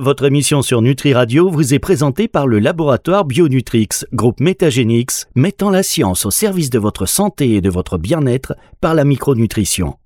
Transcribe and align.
Votre 0.00 0.24
émission 0.24 0.62
sur 0.62 0.80
Nutri 0.80 1.12
Radio 1.12 1.50
vous 1.50 1.74
est 1.74 1.78
présentée 1.78 2.26
par 2.26 2.46
le 2.46 2.58
laboratoire 2.58 3.26
Bionutrix, 3.26 3.88
groupe 4.14 4.40
Métagénix, 4.40 5.26
mettant 5.34 5.68
la 5.68 5.82
science 5.82 6.24
au 6.24 6.30
service 6.30 6.70
de 6.70 6.78
votre 6.78 7.04
santé 7.04 7.50
et 7.56 7.60
de 7.60 7.68
votre 7.68 7.98
bien-être 7.98 8.54
par 8.80 8.94
la 8.94 9.04
micronutrition. 9.04 9.96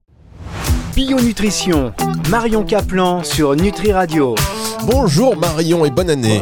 Bionutrition, 0.97 1.93
Marion 2.29 2.65
Caplan 2.65 3.23
sur 3.23 3.55
Nutri 3.55 3.93
Radio. 3.93 4.35
Bonjour 4.85 5.37
Marion 5.37 5.85
et 5.85 5.91
bonne 5.91 6.11
année. 6.11 6.41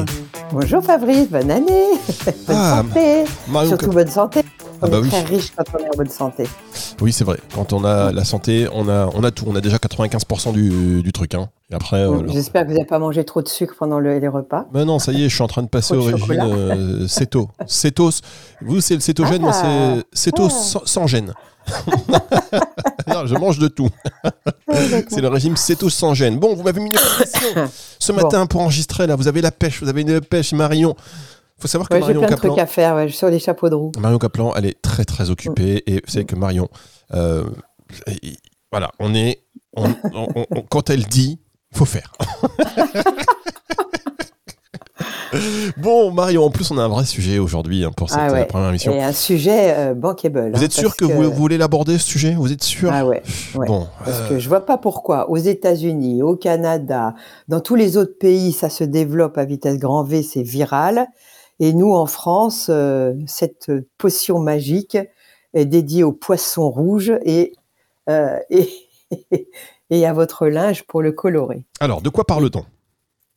Bonjour 0.51 0.83
Fabrice, 0.83 1.29
bonne 1.31 1.51
année. 1.51 1.85
bonne 2.25 2.35
Ah, 2.57 2.83
santé. 2.87 3.25
Marion 3.49 3.69
Surtout 3.69 3.87
Cap- 3.87 3.95
bonne 3.95 4.09
santé. 4.09 4.41
On 4.83 4.87
Ah 4.87 4.91
bah 4.91 4.97
est 4.99 5.01
oui. 5.03 5.09
très 5.11 5.23
riche 5.23 5.53
quand 5.57 5.65
on 5.75 5.79
est 5.79 5.89
en 5.89 5.97
bonne 5.97 6.09
santé. 6.09 6.45
Oui, 7.01 7.13
c'est 7.13 7.23
vrai. 7.25 7.39
Quand 7.55 7.73
on 7.73 7.85
a 7.85 8.11
la 8.13 8.25
santé, 8.25 8.67
on 8.73 8.89
a, 8.89 9.09
on 9.15 9.23
a 9.23 9.31
tout. 9.31 9.45
On 9.47 9.55
a 9.55 9.61
déjà 9.61 9.77
95% 9.77 10.53
du, 10.53 11.03
du 11.03 11.13
truc. 11.13 11.35
Hein. 11.35 11.49
Et 11.71 11.75
après, 11.75 11.99
euh, 11.99 12.23
J'espère 12.29 12.63
que 12.63 12.69
vous 12.69 12.75
n'avez 12.75 12.87
pas 12.87 12.99
mangé 12.99 13.25
trop 13.25 13.43
de 13.43 13.49
sucre 13.49 13.75
pendant 13.79 14.01
le- 14.01 14.19
les 14.19 14.29
repas. 14.29 14.67
Mais 14.75 14.85
non, 14.85 14.99
ça 14.99 15.13
y 15.13 15.25
est, 15.25 15.29
je 15.29 15.35
suis 15.35 15.43
en 15.45 15.47
train 15.47 15.63
de 15.63 15.69
passer 15.69 15.95
au 15.95 16.03
régime 16.03 16.31
euh, 16.41 17.07
céto. 17.09 17.49
Cétos. 17.67 18.11
Vous, 18.61 18.81
c'est 18.81 18.95
le 18.95 19.01
cétogène, 19.01 19.43
moi, 19.43 19.53
Ah. 19.55 19.95
c'est 20.13 20.31
cétos 20.31 20.47
Ah. 20.49 20.51
sans, 20.51 20.83
sans 20.85 21.07
gêne. 21.07 21.33
non, 23.07 23.25
je 23.27 23.35
mange 23.37 23.59
de 23.59 23.69
tout. 23.69 23.89
C'est 25.09 25.21
le 25.21 25.29
régime 25.29 25.57
cétos 25.57 25.91
sans 25.91 26.13
gêne. 26.15 26.39
Bon, 26.39 26.55
vous 26.57 26.63
m'avez 26.65 26.81
mis 26.81 26.91
une 26.91 26.97
pression 26.97 27.69
ce 27.99 28.13
Bon. 28.13 28.23
matin 28.23 28.47
pour 28.47 28.61
enregistrer. 28.63 29.07
Là, 29.07 29.15
vous 29.17 29.29
avez 29.29 29.41
la 29.43 29.53
pêche. 29.53 29.81
Vous 29.83 29.89
avez 29.89 30.03
une 30.03 30.21
pêche, 30.21 30.53
Marion. 30.55 30.97
Faut 31.63 31.69
savoir 31.69 31.89
que 31.89 31.95
Ouais, 31.95 32.01
J'ai 32.01 32.07
Marion 32.07 32.21
plein 32.21 32.29
de 32.31 32.35
Caplan. 32.35 32.51
trucs 32.55 32.63
à 32.63 32.67
faire 32.67 32.97
ouais, 32.97 33.09
sur 33.09 33.29
les 33.29 33.39
chapeaux 33.39 33.69
de 33.71 33.75
roue. 33.77 33.93
Marion 33.99 34.19
Caplan, 34.19 34.53
elle 34.57 34.67
est 34.67 34.83
très 34.83 35.05
très 35.05 35.31
occupée 35.31 35.83
et 35.87 36.03
vous 36.05 36.11
savez 36.11 36.25
que 36.25 36.35
Marion, 36.35 36.69
euh, 37.15 37.45
et- 38.23 38.33
voilà, 38.73 38.91
on 38.99 39.15
est, 39.15 39.45
on- 39.77 39.85
on- 40.13 40.45
on- 40.51 40.63
quand 40.63 40.91
elle 40.91 41.05
dit, 41.05 41.39
faut 41.73 41.85
faire. 41.85 42.13
bon, 45.79 46.11
Marion, 46.13 46.45
en 46.45 46.51
plus 46.51 46.71
on 46.71 46.79
a 46.79 46.83
un 46.83 46.89
vrai 46.89 47.05
sujet 47.05 47.39
aujourd'hui 47.39 47.85
hein, 47.85 47.91
pour 47.97 48.11
cette 48.11 48.19
Ah 48.21 48.29
euh, 48.31 48.33
ouais. 48.33 48.45
première 48.47 48.69
émission. 48.69 48.93
Et 48.93 49.03
un 49.03 49.13
sujet 49.13 49.75
euh, 49.77 49.95
bankable. 49.95 50.51
Vous 50.53 50.61
hein, 50.61 50.65
êtes 50.65 50.73
sûr 50.73 50.97
que, 50.97 51.05
vous, 51.05 51.23
vous 51.23 51.33
voulez 51.33 51.59
l'aborder 51.59 51.99
ce 51.99 52.07
sujet? 52.07 52.35
Vous 52.35 52.53
êtes 52.53 52.63
sûr? 52.63 52.91
Ah 52.93 53.07
ouais, 53.07 53.23
ouais. 53.55 53.67
Bon, 53.67 53.89
Parce 54.05 54.21
euh, 54.21 54.29
que 54.31 54.39
je 54.39 54.49
vois 54.49 54.65
pas 54.67 54.79
pourquoi 54.79 55.31
aux 55.31 55.37
États-Unis, 55.39 56.23
au 56.23 56.37
Canada, 56.37 57.15
dans 57.49 57.61
tous 57.61 57.75
les 57.77 57.97
autres 57.97 58.19
pays, 58.19 58.53
ça 58.53 58.69
se 58.69 58.85
développe 58.85 59.39
à 59.39 59.45
vitesse 59.45 59.79
grand 59.79 60.03
V, 60.05 60.23
c'est 60.23 60.43
viral. 60.43 61.07
Et 61.61 61.73
nous, 61.73 61.93
en 61.93 62.07
France, 62.07 62.69
euh, 62.71 63.15
cette 63.27 63.71
potion 63.99 64.39
magique 64.39 64.99
est 65.55 65.67
dédiée 65.67 66.03
aux 66.03 66.13
poissons 66.13 66.71
rouges 66.71 67.13
et, 67.25 67.53
euh, 68.09 68.39
et, 68.51 69.49
et 69.91 70.07
à 70.07 70.13
votre 70.13 70.47
linge 70.49 70.85
pour 70.85 71.03
le 71.03 71.13
colorer. 71.13 71.65
alors, 71.81 72.03
de 72.03 72.09
quoi 72.09 72.25
parle-t-on? 72.25 72.65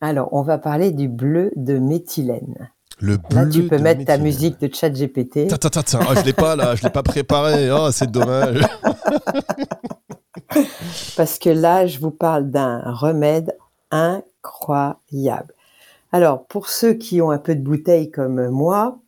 Alors, 0.00 0.28
on 0.32 0.42
va 0.42 0.58
parler 0.58 0.90
du 0.90 1.08
bleu 1.08 1.52
de 1.56 1.78
méthylène. 1.78 2.70
Le 2.98 3.18
Là, 3.30 3.44
bleu 3.44 3.50
tu 3.50 3.68
peux 3.68 3.76
de 3.76 3.82
mettre 3.82 4.04
ta 4.04 4.16
musique 4.18 4.60
de 4.60 4.72
chat 4.72 4.88
GPT. 4.90 5.48
Tiens, 5.48 5.58
tiens, 5.58 5.82
tiens. 5.82 6.00
Ah, 6.08 6.14
je 6.14 6.24
l'ai 6.24 6.32
pas 6.32 6.56
là, 6.56 6.74
je 6.74 6.82
l'ai 6.82 6.90
pas 6.90 7.02
préparé. 7.02 7.70
Oh, 7.70 7.90
c'est 7.92 8.10
dommage. 8.10 8.60
parce 11.16 11.38
que 11.38 11.50
là, 11.50 11.86
je 11.86 11.98
vous 11.98 12.10
parle 12.10 12.50
d'un 12.50 12.82
remède 12.86 13.54
incroyable. 13.90 15.52
Alors, 16.12 16.46
pour 16.46 16.68
ceux 16.68 16.94
qui 16.94 17.20
ont 17.20 17.30
un 17.30 17.38
peu 17.38 17.54
de 17.54 17.62
bouteille 17.62 18.10
comme 18.10 18.48
moi, 18.48 19.00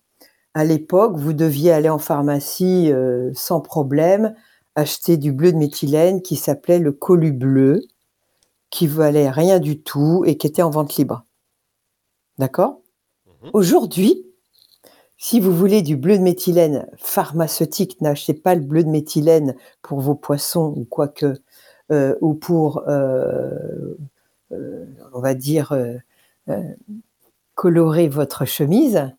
à 0.55 0.65
l'époque, 0.65 1.17
vous 1.17 1.33
deviez 1.33 1.73
aller 1.73 1.89
en 1.89 1.99
pharmacie 1.99 2.91
euh, 2.93 3.31
sans 3.35 3.61
problème, 3.61 4.35
acheter 4.75 5.17
du 5.17 5.33
bleu 5.33 5.53
de 5.53 5.59
méthylène 5.59 6.23
qui 6.23 6.37
s'appelait 6.37 6.79
le 6.79 6.93
colu 6.93 7.33
bleu, 7.33 7.81
qui 8.71 8.87
valait 8.87 9.31
rien 9.31 9.59
du 9.59 9.83
tout 9.83 10.25
et 10.27 10.37
qui 10.37 10.47
était 10.47 10.63
en 10.63 10.71
vente 10.71 10.97
libre. 10.97 11.25
D'accord? 12.39 12.81
Aujourd'hui, 13.53 14.25
si 15.17 15.41
vous 15.41 15.53
voulez 15.53 15.83
du 15.83 15.97
bleu 15.97 16.17
de 16.17 16.23
méthylène 16.23 16.87
pharmaceutique, 16.97 18.01
n'achetez 18.01 18.35
pas 18.35 18.55
le 18.55 18.61
bleu 18.61 18.85
de 18.85 18.89
méthylène 18.89 19.57
pour 19.83 20.01
vos 20.01 20.15
poissons 20.15 20.73
ou 20.77 20.85
quoi 20.85 21.09
que, 21.09 21.35
euh, 21.91 22.15
ou 22.21 22.35
pour, 22.35 22.85
euh, 22.89 23.97
euh, 24.53 24.85
on 25.13 25.21
va 25.21 25.35
dire, 25.35 25.77
colorer 27.55 28.09
votre 28.09 28.45
chemise. 28.45 29.11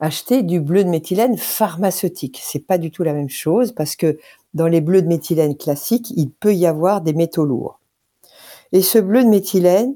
Achetez 0.00 0.42
du 0.42 0.60
bleu 0.60 0.82
de 0.82 0.88
méthylène 0.88 1.38
pharmaceutique. 1.38 2.40
C'est 2.42 2.66
pas 2.66 2.78
du 2.78 2.90
tout 2.90 3.04
la 3.04 3.12
même 3.12 3.28
chose 3.28 3.72
parce 3.72 3.94
que 3.94 4.18
dans 4.52 4.66
les 4.66 4.80
bleus 4.80 5.02
de 5.02 5.06
méthylène 5.06 5.56
classiques, 5.56 6.12
il 6.16 6.30
peut 6.30 6.54
y 6.54 6.66
avoir 6.66 7.00
des 7.00 7.12
métaux 7.12 7.44
lourds. 7.44 7.80
Et 8.72 8.82
ce 8.82 8.98
bleu 8.98 9.22
de 9.22 9.28
méthylène, 9.28 9.94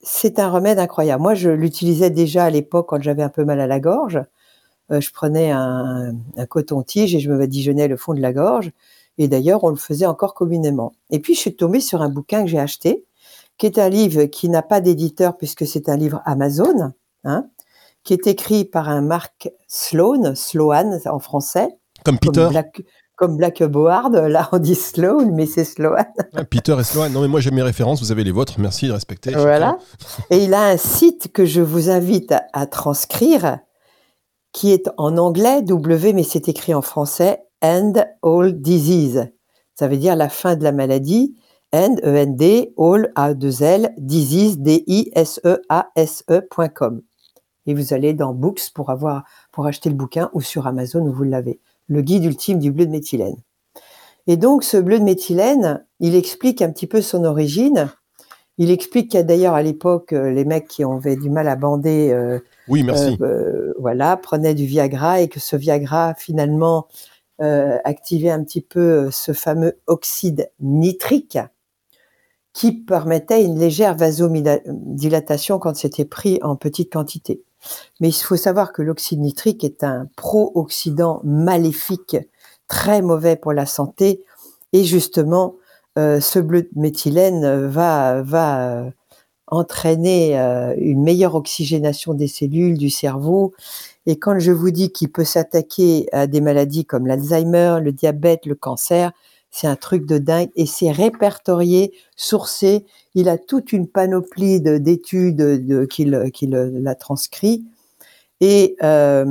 c'est 0.00 0.38
un 0.38 0.50
remède 0.50 0.78
incroyable. 0.78 1.22
Moi, 1.22 1.34
je 1.34 1.50
l'utilisais 1.50 2.10
déjà 2.10 2.44
à 2.44 2.50
l'époque 2.50 2.88
quand 2.88 3.02
j'avais 3.02 3.22
un 3.22 3.28
peu 3.28 3.44
mal 3.44 3.60
à 3.60 3.66
la 3.66 3.80
gorge. 3.80 4.20
Euh, 4.92 5.00
je 5.00 5.12
prenais 5.12 5.50
un, 5.50 6.14
un 6.36 6.46
coton-tige 6.46 7.14
et 7.14 7.20
je 7.20 7.30
me 7.30 7.38
badigeonnais 7.38 7.88
le 7.88 7.96
fond 7.96 8.14
de 8.14 8.20
la 8.20 8.32
gorge. 8.32 8.70
Et 9.18 9.28
d'ailleurs, 9.28 9.64
on 9.64 9.70
le 9.70 9.76
faisait 9.76 10.06
encore 10.06 10.34
communément. 10.34 10.92
Et 11.10 11.18
puis, 11.18 11.34
je 11.34 11.40
suis 11.40 11.56
tombée 11.56 11.80
sur 11.80 12.02
un 12.02 12.08
bouquin 12.08 12.44
que 12.44 12.48
j'ai 12.48 12.58
acheté, 12.58 13.04
qui 13.62 13.66
est 13.66 13.78
un 13.78 13.88
livre 13.88 14.24
qui 14.24 14.48
n'a 14.48 14.60
pas 14.60 14.80
d'éditeur 14.80 15.36
puisque 15.36 15.68
c'est 15.68 15.88
un 15.88 15.96
livre 15.96 16.20
Amazon, 16.24 16.94
hein, 17.22 17.46
qui 18.02 18.12
est 18.12 18.26
écrit 18.26 18.64
par 18.64 18.88
un 18.88 19.02
Mark 19.02 19.52
Sloan, 19.68 20.34
Sloan 20.34 20.98
en 21.06 21.20
français, 21.20 21.68
Comme 22.04 22.18
comme 22.18 22.32
Peter. 22.32 22.48
Black, 22.50 22.82
comme 23.14 23.36
Black 23.36 23.62
Board. 23.62 24.16
Là, 24.16 24.48
on 24.50 24.58
dit 24.58 24.74
Sloan, 24.74 25.30
mais 25.32 25.46
c'est 25.46 25.62
Sloan. 25.62 26.02
Ah, 26.34 26.42
Peter 26.44 26.74
et 26.76 26.82
Sloan. 26.82 27.10
Non, 27.10 27.20
mais 27.20 27.28
moi 27.28 27.38
j'ai 27.38 27.52
mes 27.52 27.62
références, 27.62 28.00
vous 28.00 28.10
avez 28.10 28.24
les 28.24 28.32
vôtres. 28.32 28.58
Merci 28.58 28.88
de 28.88 28.92
respecter. 28.94 29.30
chacun. 29.30 29.42
Voilà. 29.42 29.78
Et 30.30 30.42
il 30.42 30.54
a 30.54 30.64
un 30.64 30.76
site 30.76 31.30
que 31.32 31.44
je 31.44 31.60
vous 31.60 31.88
invite 31.88 32.32
à, 32.32 32.42
à 32.52 32.66
transcrire, 32.66 33.60
qui 34.50 34.72
est 34.72 34.90
en 34.96 35.18
anglais, 35.18 35.62
W, 35.62 36.14
mais 36.14 36.24
c'est 36.24 36.48
écrit 36.48 36.74
en 36.74 36.82
français, 36.82 37.44
End 37.62 37.92
All 38.24 38.60
Disease. 38.60 39.28
Ça 39.78 39.86
veut 39.86 39.98
dire 39.98 40.16
la 40.16 40.28
fin 40.28 40.56
de 40.56 40.64
la 40.64 40.72
maladie. 40.72 41.36
End, 41.74 41.96
E-N-D, 42.04 42.74
All, 42.78 43.12
A-2-L, 43.14 43.94
Disease, 43.98 44.58
D-I-S-E-A-S-E.com. 44.58 47.02
Et 47.66 47.74
vous 47.74 47.94
allez 47.94 48.12
dans 48.12 48.34
Books 48.34 48.70
pour 48.74 48.90
avoir, 48.90 49.24
pour 49.52 49.66
acheter 49.66 49.88
le 49.88 49.94
bouquin 49.94 50.30
ou 50.32 50.40
sur 50.40 50.66
Amazon 50.66 51.06
où 51.06 51.12
vous 51.12 51.24
l'avez. 51.24 51.60
Le 51.88 52.02
guide 52.02 52.24
ultime 52.24 52.58
du 52.58 52.72
bleu 52.72 52.86
de 52.86 52.90
méthylène. 52.90 53.36
Et 54.26 54.36
donc, 54.36 54.64
ce 54.64 54.76
bleu 54.76 54.98
de 54.98 55.04
méthylène, 55.04 55.84
il 56.00 56.14
explique 56.14 56.62
un 56.62 56.70
petit 56.70 56.86
peu 56.86 57.00
son 57.00 57.24
origine. 57.24 57.90
Il 58.58 58.70
explique 58.70 59.10
qu'il 59.10 59.18
y 59.18 59.20
a 59.20 59.24
d'ailleurs 59.24 59.54
à 59.54 59.62
l'époque, 59.62 60.12
euh, 60.12 60.30
les 60.30 60.44
mecs 60.44 60.68
qui 60.68 60.84
avaient 60.84 61.16
du 61.16 61.30
mal 61.30 61.48
à 61.48 61.56
bander, 61.56 62.10
euh, 62.10 62.38
Oui, 62.68 62.82
merci. 62.82 63.16
euh, 63.22 63.72
voilà, 63.78 64.16
prenaient 64.16 64.54
du 64.54 64.66
Viagra 64.66 65.20
et 65.20 65.28
que 65.28 65.40
ce 65.40 65.56
Viagra, 65.56 66.14
finalement, 66.14 66.86
euh, 67.40 67.78
activait 67.84 68.30
un 68.30 68.44
petit 68.44 68.60
peu 68.60 69.10
ce 69.10 69.32
fameux 69.32 69.78
oxyde 69.86 70.50
nitrique 70.60 71.38
qui 72.52 72.72
permettait 72.72 73.44
une 73.44 73.58
légère 73.58 73.96
vasodilatation 73.96 75.58
quand 75.58 75.76
c'était 75.76 76.04
pris 76.04 76.38
en 76.42 76.56
petite 76.56 76.92
quantité. 76.92 77.42
Mais 78.00 78.08
il 78.08 78.22
faut 78.22 78.36
savoir 78.36 78.72
que 78.72 78.82
l'oxyde 78.82 79.20
nitrique 79.20 79.64
est 79.64 79.84
un 79.84 80.08
pro-oxydant 80.16 81.20
maléfique, 81.24 82.16
très 82.68 83.02
mauvais 83.02 83.36
pour 83.36 83.52
la 83.52 83.66
santé. 83.66 84.24
Et 84.72 84.84
justement, 84.84 85.56
euh, 85.98 86.20
ce 86.20 86.38
bleu 86.38 86.62
de 86.62 86.70
méthylène 86.74 87.44
euh, 87.44 87.68
va, 87.68 88.22
va 88.22 88.70
euh, 88.70 88.90
entraîner 89.46 90.34
une 90.78 91.02
meilleure 91.02 91.34
oxygénation 91.34 92.14
des 92.14 92.26
cellules, 92.26 92.78
du 92.78 92.88
cerveau. 92.88 93.52
Et 94.06 94.18
quand 94.18 94.38
je 94.38 94.50
vous 94.50 94.70
dis 94.70 94.90
qu'il 94.92 95.12
peut 95.12 95.24
s'attaquer 95.24 96.06
à 96.12 96.26
des 96.26 96.40
maladies 96.40 96.86
comme 96.86 97.06
l'Alzheimer, 97.06 97.76
le 97.82 97.92
diabète, 97.92 98.46
le 98.46 98.54
cancer, 98.54 99.12
c'est 99.52 99.66
un 99.66 99.76
truc 99.76 100.06
de 100.06 100.18
dingue 100.18 100.50
et 100.56 100.66
c'est 100.66 100.90
répertorié, 100.90 101.92
sourcé. 102.16 102.86
Il 103.14 103.28
a 103.28 103.38
toute 103.38 103.72
une 103.72 103.86
panoplie 103.86 104.60
de- 104.60 104.78
d'études 104.78 105.36
de, 105.36 105.84
qu'il 105.84 106.30
qu'il 106.32 106.50
l'a 106.50 106.94
transcrit. 106.94 107.64
Et 108.40 108.76
euh, 108.82 109.24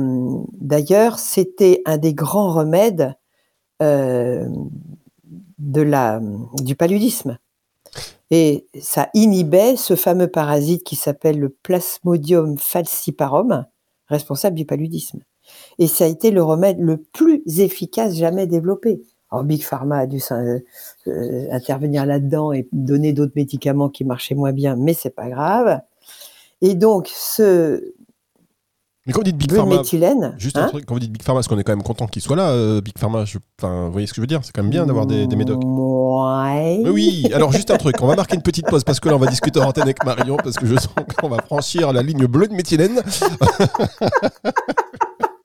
d'ailleurs, 0.54 1.18
c'était 1.18 1.82
un 1.84 1.98
des 1.98 2.14
grands 2.14 2.52
remèdes 2.52 3.14
euh, 3.82 4.48
de 5.58 5.82
la, 5.82 6.20
du 6.62 6.76
paludisme. 6.76 7.36
Et 8.30 8.66
ça 8.80 9.10
inhibait 9.12 9.76
ce 9.76 9.96
fameux 9.96 10.28
parasite 10.28 10.84
qui 10.84 10.96
s'appelle 10.96 11.38
le 11.38 11.50
Plasmodium 11.50 12.56
falciparum, 12.56 13.66
responsable 14.06 14.56
du 14.56 14.64
paludisme. 14.64 15.20
Et 15.78 15.88
ça 15.88 16.04
a 16.04 16.08
été 16.08 16.30
le 16.30 16.42
remède 16.42 16.78
le 16.78 16.96
plus 16.96 17.42
efficace 17.60 18.14
jamais 18.14 18.46
développé. 18.46 19.02
Alors 19.32 19.44
Big 19.44 19.62
Pharma 19.64 19.96
a 19.98 20.06
dû 20.06 20.20
euh, 20.30 20.58
euh, 21.08 21.46
intervenir 21.50 22.04
là-dedans 22.04 22.52
et 22.52 22.68
donner 22.70 23.14
d'autres 23.14 23.32
médicaments 23.34 23.88
qui 23.88 24.04
marchaient 24.04 24.34
moins 24.34 24.52
bien, 24.52 24.76
mais 24.76 24.92
c'est 24.92 25.08
pas 25.14 25.30
grave. 25.30 25.80
Et 26.60 26.74
donc 26.74 27.08
ce 27.10 27.82
Mais 29.06 29.14
quand 29.14 29.20
vous 29.20 29.24
dites 29.24 29.38
Big 29.38 29.50
Pharma, 29.50 29.78
méthylène. 29.78 30.34
juste 30.36 30.58
un 30.58 30.64
hein. 30.64 30.68
truc, 30.68 30.84
quand 30.84 30.92
vous 30.94 31.00
dites 31.00 31.10
Big 31.10 31.22
Pharma, 31.22 31.38
parce 31.38 31.48
qu'on 31.48 31.58
est 31.58 31.64
quand 31.64 31.72
même 31.72 31.82
content 31.82 32.06
qu'il 32.06 32.20
soit 32.20 32.36
là, 32.36 32.50
euh, 32.50 32.82
Big 32.82 32.98
Pharma, 32.98 33.24
je- 33.24 33.38
vous 33.62 33.90
voyez 33.90 34.06
ce 34.06 34.12
que 34.12 34.16
je 34.16 34.20
veux 34.20 34.26
dire 34.26 34.40
C'est 34.44 34.52
quand 34.52 34.62
même 34.62 34.70
bien 34.70 34.84
d'avoir 34.84 35.06
des, 35.06 35.26
des 35.26 35.34
médocs. 35.34 35.62
Ouais. 35.64 36.80
Mais 36.84 36.90
oui, 36.90 37.24
alors 37.32 37.52
juste 37.52 37.70
un 37.70 37.78
truc, 37.78 37.96
on 38.02 38.06
va 38.06 38.16
marquer 38.16 38.34
une 38.36 38.42
petite 38.42 38.66
pause 38.66 38.84
parce 38.84 39.00
que 39.00 39.08
là 39.08 39.14
on 39.16 39.18
va 39.18 39.28
discuter 39.28 39.60
en 39.60 39.68
antenne 39.68 39.84
avec 39.84 40.04
Marion 40.04 40.36
parce 40.36 40.56
que 40.56 40.66
je 40.66 40.74
sens 40.76 40.92
qu'on 41.18 41.30
va 41.30 41.38
franchir 41.42 41.90
la 41.94 42.02
ligne 42.02 42.26
bleue 42.26 42.48
de 42.48 42.54
méthylène. 42.54 43.00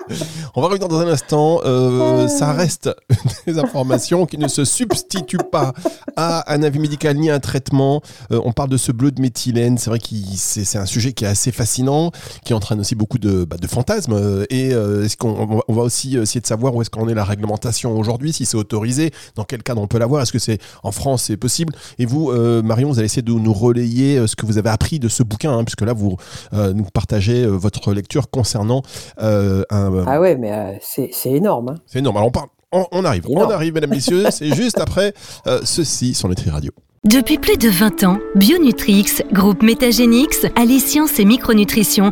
on 0.55 0.61
va 0.61 0.67
revenir 0.67 0.87
dans 0.87 0.99
un 0.99 1.07
instant. 1.07 1.59
Euh, 1.65 2.27
ça 2.27 2.53
reste 2.53 2.89
des 3.47 3.59
informations 3.59 4.25
qui 4.25 4.37
ne 4.37 4.47
se 4.47 4.65
substituent 4.65 5.37
pas 5.51 5.73
à 6.15 6.51
un 6.53 6.63
avis 6.63 6.79
médical 6.79 7.17
ni 7.17 7.29
à 7.29 7.35
un 7.35 7.39
traitement. 7.39 8.01
Euh, 8.31 8.39
on 8.43 8.53
parle 8.53 8.69
de 8.69 8.77
ce 8.77 8.91
bleu 8.91 9.11
de 9.11 9.21
méthylène. 9.21 9.77
C'est 9.77 9.89
vrai 9.89 9.99
que 9.99 10.05
c'est 10.35 10.77
un 10.77 10.85
sujet 10.85 11.13
qui 11.13 11.25
est 11.25 11.27
assez 11.27 11.51
fascinant, 11.51 12.11
qui 12.43 12.53
entraîne 12.53 12.79
aussi 12.79 12.95
beaucoup 12.95 13.17
de, 13.17 13.43
bah, 13.45 13.57
de 13.57 13.67
fantasmes. 13.67 14.13
Euh, 14.13 14.45
Et 14.49 14.67
est-ce 14.69 15.17
qu'on 15.17 15.61
on 15.67 15.73
va- 15.73 15.81
aussi 15.83 16.17
essayer 16.17 16.41
de 16.41 16.47
savoir 16.47 16.73
où 16.75 16.81
est-ce 16.81 16.89
qu'on 16.89 17.07
est 17.07 17.13
la 17.13 17.23
réglementation 17.23 17.97
aujourd'hui, 17.97 18.33
si 18.33 18.45
c'est 18.45 18.57
autorisé, 18.57 19.11
dans 19.35 19.43
quel 19.43 19.63
cadre 19.63 19.81
on 19.81 19.87
peut 19.87 19.97
l'avoir, 19.99 20.21
est-ce 20.21 20.31
que 20.31 20.39
c'est 20.39 20.59
en 20.83 20.91
France 20.91 21.23
c'est 21.27 21.37
possible? 21.37 21.73
Et 21.99 22.05
vous, 22.05 22.31
Marion, 22.63 22.89
vous 22.89 22.99
allez 22.99 23.05
essayer 23.05 23.21
de 23.21 23.31
nous 23.31 23.53
relayer 23.53 24.25
ce 24.27 24.35
que 24.35 24.45
vous 24.45 24.57
avez 24.57 24.69
appris 24.69 24.99
de 24.99 25.07
ce 25.09 25.23
bouquin, 25.23 25.51
hein, 25.57 25.63
puisque 25.63 25.81
là 25.81 25.93
vous 25.93 26.17
nous 26.53 26.83
partagez 26.93 27.45
votre 27.45 27.93
lecture 27.93 28.29
concernant 28.29 28.81
euh, 29.21 29.63
un, 29.99 30.05
Ah 30.07 30.19
ouais, 30.19 30.35
mais 30.35 30.51
euh, 30.51 30.71
c'est 30.81 31.09
c'est 31.13 31.31
énorme. 31.31 31.69
hein. 31.69 31.75
c'est 31.85 31.99
énorme. 31.99 32.17
Alors 32.17 32.27
on 32.27 32.31
parle, 32.31 32.47
on, 32.71 32.85
on 32.91 33.05
arrive, 33.05 33.23
on 33.29 33.49
arrive, 33.49 33.73
mesdames, 33.73 33.89
messieurs. 33.91 34.25
C'est 34.31 34.53
juste 34.53 34.79
après 34.79 35.13
euh, 35.47 35.61
ceci 35.63 36.13
sur 36.13 36.27
Nutri 36.29 36.49
Radio. 36.49 36.71
Depuis 37.05 37.37
plus 37.37 37.57
de 37.57 37.69
20 37.69 38.03
ans, 38.03 38.17
Bionutrix, 38.35 39.05
groupe 39.31 39.63
Métagénix, 39.63 40.45
allie 40.55 40.79
science 40.81 41.19
et 41.19 41.25
micronutrition 41.25 42.11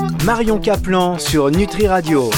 Marion 0.25 0.59
Caplan 0.59 1.17
sur 1.17 1.49
Nutri 1.49 1.87
Radio. 1.87 2.29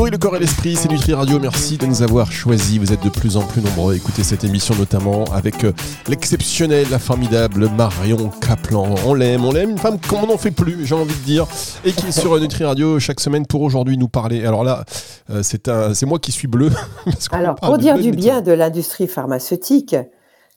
Oui, 0.00 0.10
le 0.10 0.18
corps 0.18 0.34
et 0.34 0.40
l'esprit, 0.40 0.74
c'est 0.74 0.90
Nutri 0.90 1.14
Radio. 1.14 1.38
Merci 1.38 1.78
de 1.78 1.86
nous 1.86 2.02
avoir 2.02 2.32
choisis. 2.32 2.78
Vous 2.78 2.92
êtes 2.92 3.04
de 3.04 3.08
plus 3.08 3.36
en 3.36 3.42
plus 3.42 3.62
nombreux 3.62 3.92
à 3.92 3.96
écouter 3.96 4.24
cette 4.24 4.42
émission, 4.42 4.74
notamment 4.74 5.24
avec 5.26 5.62
euh, 5.62 5.72
l'exceptionnelle, 6.08 6.88
la 6.90 6.98
formidable 6.98 7.68
Marion 7.68 8.30
Kaplan. 8.40 8.96
On 9.06 9.14
l'aime, 9.14 9.44
on 9.44 9.52
l'aime. 9.52 9.70
Une 9.70 9.78
femme 9.78 10.00
qu'on 10.00 10.26
n'en 10.26 10.38
fait 10.38 10.50
plus, 10.50 10.84
j'ai 10.84 10.94
envie 10.96 11.14
de 11.14 11.24
dire, 11.24 11.46
et 11.84 11.92
qui 11.92 12.08
est 12.08 12.12
sur 12.12 12.36
Nutri 12.40 12.64
Radio 12.64 12.98
chaque 12.98 13.20
semaine 13.20 13.46
pour 13.46 13.62
aujourd'hui 13.62 13.96
nous 13.96 14.08
parler. 14.08 14.44
Alors 14.44 14.64
là, 14.64 14.84
euh, 15.30 15.44
c'est 15.44 15.68
un, 15.68 15.94
c'est 15.94 16.06
moi 16.06 16.18
qui 16.18 16.32
suis 16.32 16.48
bleu. 16.48 16.70
parce 17.04 17.28
Alors, 17.30 17.54
pour 17.54 17.78
dire 17.78 17.94
bleu 17.94 18.02
du 18.02 18.10
bien 18.10 18.40
de 18.40 18.50
l'industrie 18.50 19.06
pharmaceutique, 19.06 19.94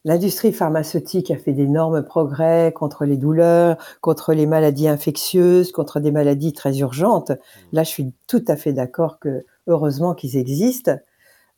l'industrie 0.05 0.51
pharmaceutique 0.53 1.31
a 1.31 1.37
fait 1.37 1.53
d'énormes 1.53 2.03
progrès 2.03 2.73
contre 2.75 3.05
les 3.05 3.17
douleurs, 3.17 3.77
contre 4.01 4.33
les 4.33 4.45
maladies 4.45 4.87
infectieuses, 4.87 5.71
contre 5.71 5.99
des 5.99 6.11
maladies 6.11 6.53
très 6.53 6.77
urgentes. 6.79 7.31
Là, 7.71 7.83
je 7.83 7.89
suis 7.89 8.11
tout 8.27 8.43
à 8.47 8.55
fait 8.55 8.73
d'accord 8.73 9.19
que 9.19 9.43
heureusement 9.67 10.13
qu'ils 10.13 10.35
existent. 10.37 10.97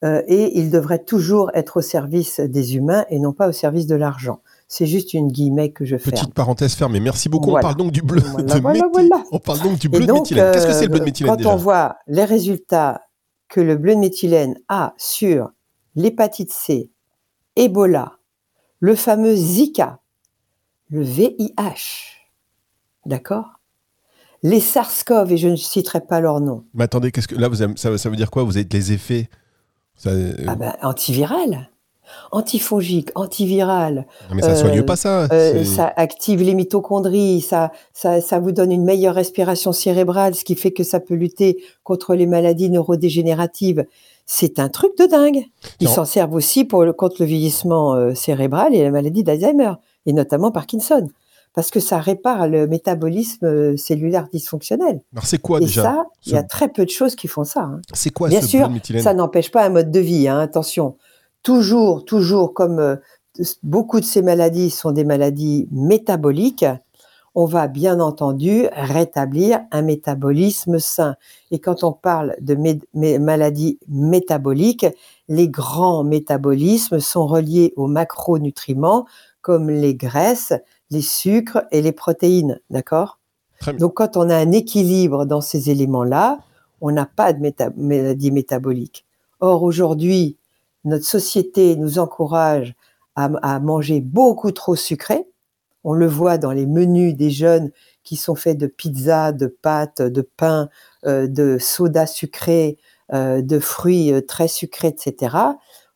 euh, 0.03 0.21
et 0.27 0.59
ils 0.59 0.69
devraient 0.69 1.03
toujours 1.03 1.50
être 1.53 1.77
au 1.77 1.81
service 1.81 2.39
des 2.39 2.75
humains 2.75 3.06
et 3.09 3.18
non 3.18 3.31
pas 3.33 3.47
au 3.47 3.51
service 3.53 3.88
de 3.88 3.95
l'argent. 3.95 4.42
C'est 4.68 4.86
juste 4.88 5.13
une 5.13 5.31
guillemets 5.31 5.69
que 5.71 5.86
je 5.86 5.95
ferme. 5.98 6.12
Petite 6.13 6.33
parenthèse 6.33 6.74
fermée. 6.75 7.00
Merci 7.00 7.30
beaucoup. 7.30 7.51
On 7.56 7.59
parle 7.59 7.75
donc 7.77 7.91
du 7.91 8.01
bleu 8.01 8.19
Voilà, 8.21 8.56
de 8.56 8.59
voilà, 8.62 8.83
méthylène. 8.88 9.24
On 9.31 9.39
parle 9.39 9.59
donc 9.62 9.80
du 9.80 9.89
bleu 9.89 10.06
de 10.06 10.12
méthylène. 10.12 10.51
Qu'est-ce 10.51 10.68
que 10.68 10.74
c'est 10.74 10.86
le 10.86 10.89
bleu 10.89 11.00
de 11.00 11.03
euh, 11.03 11.06
méthylène 11.06 11.31
Quand 11.31 11.38
déjà? 11.38 11.50
on 11.53 11.56
voit 11.56 11.95
les 12.07 12.25
résultats 12.25 13.01
que 13.48 13.62
le 13.62 13.77
bleu 13.77 13.95
de 13.95 14.00
méthylène 14.00 14.56
a 14.69 14.94
sur 14.98 15.51
l'hépatite 15.95 16.51
C, 16.51 16.91
Ebola, 17.56 18.18
le 18.80 18.95
fameux 18.95 19.36
Zika, 19.36 20.00
le 20.89 21.01
VIH, 21.04 22.27
d'accord? 23.06 23.60
Les 24.44 24.60
SARS-CoV, 24.60 25.31
et 25.31 25.38
je 25.38 25.48
ne 25.48 25.56
citerai 25.56 26.01
pas 26.01 26.19
leur 26.19 26.39
nom, 26.39 26.66
Mais 26.74 26.83
attendez, 26.83 27.12
qu'est-ce 27.12 27.27
que 27.27 27.36
là 27.36 27.48
vous 27.48 27.62
avez- 27.62 27.77
ça, 27.77 27.98
ça 27.98 28.10
veut 28.10 28.16
dire 28.16 28.30
quoi? 28.30 28.44
Vous 28.44 28.57
avez 28.57 28.68
les 28.72 28.92
effets? 28.92 29.30
Ça, 29.95 30.10
euh, 30.12 30.33
ah 30.48 30.56
ben, 30.56 30.75
antiviral, 30.81 31.69
antifongique, 32.31 33.09
antiviral, 33.15 34.05
mais 34.33 34.41
ça 34.41 34.49
euh, 34.51 34.55
soigne 34.55 34.83
pas 34.83 34.95
ça. 34.95 35.27
Euh, 35.31 35.63
ça 35.63 35.91
active 35.95 36.41
les 36.41 36.53
mitochondries, 36.53 37.41
ça, 37.41 37.71
ça, 37.93 38.21
ça 38.21 38.39
vous 38.39 38.51
donne 38.51 38.71
une 38.71 38.83
meilleure 38.83 39.15
respiration 39.15 39.71
cérébrale, 39.71 40.35
ce 40.35 40.43
qui 40.43 40.55
fait 40.55 40.71
que 40.71 40.83
ça 40.83 40.99
peut 40.99 41.15
lutter 41.15 41.57
contre 41.83 42.15
les 42.15 42.25
maladies 42.25 42.69
neurodégénératives. 42.69 43.85
C'est 44.25 44.57
un 44.59 44.69
truc 44.69 44.97
de 44.97 45.05
dingue. 45.05 45.45
Ils 45.79 45.87
s'en 45.87 46.05
servent 46.05 46.33
aussi 46.33 46.65
pour 46.65 46.83
le, 46.83 46.93
contre 46.93 47.17
le 47.19 47.25
vieillissement 47.27 47.93
euh, 47.93 48.15
cérébral 48.15 48.73
et 48.73 48.83
la 48.83 48.89
maladie 48.91 49.23
d'Alzheimer, 49.23 49.73
et 50.07 50.13
notamment 50.13 50.51
Parkinson, 50.51 51.07
parce 51.53 51.69
que 51.69 51.79
ça 51.79 51.99
répare 51.99 52.47
le 52.47 52.65
métabolisme 52.65 53.45
euh, 53.45 53.77
cellulaire 53.77 54.27
dysfonctionnel. 54.33 55.01
Alors 55.13 55.25
c'est 55.25 55.37
quoi 55.37 55.59
et 55.59 55.65
déjà 55.65 55.83
ça, 55.83 56.05
il 56.25 56.33
y 56.33 56.37
a 56.37 56.43
très 56.43 56.69
peu 56.69 56.85
de 56.85 56.89
choses 56.89 57.15
qui 57.15 57.27
font 57.27 57.43
ça. 57.43 57.61
hein. 57.61 57.81
C'est 57.93 58.09
quoi 58.09 58.29
Bien 58.29 58.41
ce 58.41 58.47
sûr, 58.47 58.69
ça 58.99 59.13
n'empêche 59.13 59.51
pas 59.51 59.63
un 59.63 59.69
mode 59.69 59.91
de 59.91 59.99
vie, 59.99 60.27
hein, 60.27 60.39
attention. 60.39 60.95
Toujours, 61.45 62.06
toujours, 62.06 62.56
comme 62.56 62.80
euh, 62.80 62.95
beaucoup 63.62 64.00
de 64.00 64.06
ces 64.06 64.24
maladies 64.24 64.71
sont 64.71 64.92
des 64.92 65.03
maladies 65.03 65.68
métaboliques, 65.71 66.65
on 67.36 67.45
va 67.45 67.68
bien 67.68 68.00
entendu 68.00 68.68
rétablir 68.74 69.59
un 69.71 69.83
métabolisme 69.83 70.80
sain. 70.80 71.18
Et 71.51 71.59
quand 71.59 71.83
on 71.83 71.92
parle 71.92 72.36
de 72.42 72.57
maladies 73.19 73.77
métaboliques, 73.88 74.88
les 75.27 75.47
grands 75.47 76.03
métabolismes 76.03 77.00
sont 77.00 77.27
reliés 77.27 77.74
aux 77.75 77.88
macronutriments 77.88 79.06
comme 79.41 79.69
les 79.69 79.94
graisses, 79.94 80.53
les 80.89 81.03
sucres 81.03 81.62
et 81.71 81.83
les 81.83 81.91
protéines, 81.91 82.59
d'accord? 82.71 83.19
Donc 83.80 83.94
quand 83.95 84.18
on 84.18 84.31
a 84.31 84.36
un 84.36 84.51
équilibre 84.51 85.25
dans 85.25 85.41
ces 85.41 85.69
éléments-là, 85.69 86.39
on 86.81 86.91
n'a 86.91 87.06
pas 87.06 87.33
de 87.33 87.39
méta- 87.39 87.71
maladie 87.77 88.31
métabolique. 88.31 89.06
Or, 89.41 89.62
aujourd'hui, 89.62 90.38
notre 90.85 91.05
société 91.05 91.75
nous 91.75 91.99
encourage 91.99 92.75
à, 93.15 93.59
manger 93.59 94.01
beaucoup 94.01 94.51
trop 94.51 94.75
sucré. 94.75 95.25
On 95.83 95.93
le 95.93 96.07
voit 96.07 96.37
dans 96.37 96.51
les 96.51 96.65
menus 96.65 97.15
des 97.15 97.29
jeunes 97.29 97.71
qui 98.03 98.17
sont 98.17 98.35
faits 98.35 98.57
de 98.57 98.67
pizza, 98.67 99.31
de 99.31 99.47
pâtes, 99.47 100.01
de 100.01 100.21
pain, 100.21 100.69
euh, 101.05 101.27
de 101.27 101.57
soda 101.59 102.07
sucré, 102.07 102.77
euh, 103.13 103.41
de 103.41 103.60
fruits 103.60 104.12
euh, 104.12 104.21
très 104.21 104.48
sucrés, 104.48 104.89
etc. 104.89 105.38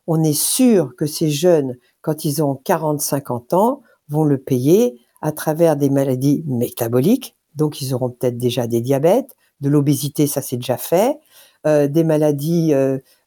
On 0.06 0.22
est 0.22 0.38
sûr 0.38 0.94
que 0.96 1.06
ces 1.06 1.30
jeunes, 1.30 1.76
quand 2.00 2.24
ils 2.24 2.42
ont 2.42 2.60
40-50 2.64 3.54
ans, 3.54 3.82
vont 4.08 4.24
le 4.24 4.38
payer 4.38 4.98
à 5.20 5.32
travers 5.32 5.76
des 5.76 5.90
maladies 5.90 6.42
métaboliques. 6.46 7.36
Donc, 7.54 7.82
ils 7.82 7.92
auront 7.92 8.10
peut-être 8.10 8.38
déjà 8.38 8.66
des 8.66 8.80
diabètes, 8.80 9.36
de 9.60 9.68
l'obésité, 9.68 10.26
ça 10.26 10.40
c'est 10.40 10.56
déjà 10.56 10.78
fait, 10.78 11.18
des 11.66 12.04
maladies 12.04 12.72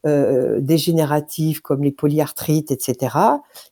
euh, 0.06 0.58
euh, 0.58 0.60
dégénératives 0.62 1.62
comme 1.62 1.84
les 1.84 1.92
polyarthrites, 1.92 2.72
etc. 2.72 3.16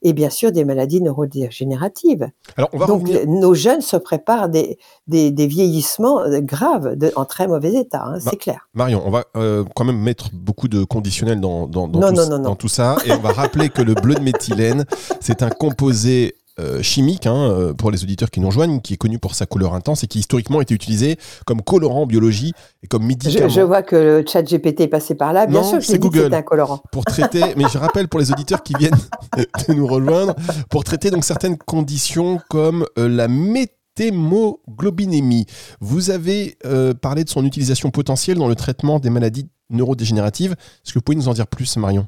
Et 0.01 0.13
bien 0.13 0.29
sûr 0.29 0.51
des 0.51 0.63
maladies 0.65 1.01
neurodégénératives. 1.01 2.29
Alors 2.57 2.69
on 2.73 2.77
va 2.77 2.85
Donc 2.87 3.01
revenir. 3.07 3.27
nos 3.27 3.53
jeunes 3.53 3.81
se 3.81 3.97
préparent 3.97 4.49
des, 4.49 4.77
des, 5.07 5.31
des 5.31 5.47
vieillissements 5.47 6.21
euh, 6.21 6.39
graves, 6.41 6.95
de- 6.95 7.11
en 7.15 7.25
très 7.25 7.47
mauvais 7.47 7.73
état, 7.73 8.03
hein, 8.05 8.19
c'est 8.19 8.37
clair. 8.37 8.67
Marion, 8.73 9.01
on 9.05 9.11
va 9.11 9.25
euh, 9.35 9.63
quand 9.75 9.83
même 9.85 9.99
mettre 9.99 10.29
beaucoup 10.33 10.67
de 10.67 10.83
conditionnels 10.83 11.39
dans, 11.41 11.67
dans, 11.67 11.87
dans 11.87 11.99
Non, 11.99 12.07
tout, 12.09 12.13
non, 12.15 12.23
ce- 12.25 12.29
non, 12.29 12.37
non. 12.37 12.43
dans 12.43 12.55
tout 12.55 12.67
ça. 12.69 12.97
Et 13.05 13.11
on 13.11 13.19
va 13.19 13.31
rappeler 13.31 13.69
que 13.69 13.81
le 13.81 13.93
bleu 13.93 14.15
de 14.15 14.21
méthylène, 14.21 14.85
c'est 15.19 15.43
un 15.43 15.49
composé 15.49 16.35
euh, 16.61 16.81
chimique, 16.81 17.25
hein, 17.27 17.35
euh, 17.35 17.73
pour 17.73 17.91
les 17.91 18.03
auditeurs 18.03 18.29
qui 18.29 18.39
nous 18.39 18.47
rejoignent, 18.47 18.79
qui 18.79 18.93
est 18.93 18.97
connu 18.97 19.19
pour 19.19 19.35
sa 19.35 19.45
couleur 19.45 19.73
intense 19.73 20.03
et 20.03 20.07
qui 20.07 20.19
historiquement 20.19 20.59
a 20.59 20.61
été 20.61 20.73
utilisé 20.73 21.17
comme 21.45 21.61
colorant 21.61 22.03
en 22.03 22.05
biologie 22.05 22.53
et 22.83 22.87
comme 22.87 23.05
médicament. 23.05 23.49
je 23.49 23.61
vois 23.61 23.81
que 23.81 23.95
le 23.95 24.23
chat 24.27 24.43
GPT 24.43 24.81
est 24.81 24.87
passé 24.87 25.15
par 25.15 25.33
là. 25.33 25.47
Bien 25.47 25.61
Non, 25.61 25.67
sûr 25.69 25.79
que 25.79 25.85
c'est 25.85 25.99
Google. 25.99 26.33
un 26.33 26.41
colorant. 26.41 26.81
pour 26.91 27.05
traiter, 27.05 27.41
mais 27.57 27.65
je 27.71 27.77
rappelle 27.77 28.07
pour 28.07 28.19
les 28.19 28.31
auditeurs 28.31 28.63
qui 28.63 28.73
viennent 28.77 28.95
de 29.67 29.73
nous 29.73 29.87
rejoindre, 29.87 30.35
pour 30.69 30.83
traiter 30.83 31.09
donc 31.11 31.23
certaines 31.25 31.57
conditions 31.57 32.39
comme 32.49 32.85
euh, 32.97 33.07
la 33.09 33.27
méthémoglobinémie. 33.27 35.45
Vous 35.79 36.09
avez 36.11 36.57
euh, 36.65 36.93
parlé 36.93 37.23
de 37.23 37.29
son 37.29 37.45
utilisation 37.45 37.89
potentielle 37.91 38.37
dans 38.37 38.47
le 38.47 38.55
traitement 38.55 38.99
des 38.99 39.09
maladies 39.09 39.47
neurodégénératives. 39.69 40.51
Est-ce 40.51 40.93
que 40.93 40.99
vous 40.99 41.03
pouvez 41.03 41.15
nous 41.17 41.29
en 41.29 41.33
dire 41.33 41.47
plus, 41.47 41.77
Marion? 41.77 42.05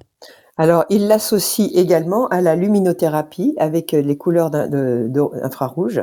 Alors, 0.58 0.86
il 0.90 1.08
l'associe 1.08 1.72
également 1.74 2.28
à 2.28 2.42
la 2.42 2.56
luminothérapie 2.56 3.56
avec 3.58 3.94
euh, 3.94 4.02
les 4.02 4.18
couleurs 4.18 4.52
d'in- 4.52 4.68
de- 4.68 5.08
de- 5.10 5.44
infrarouges 5.44 6.02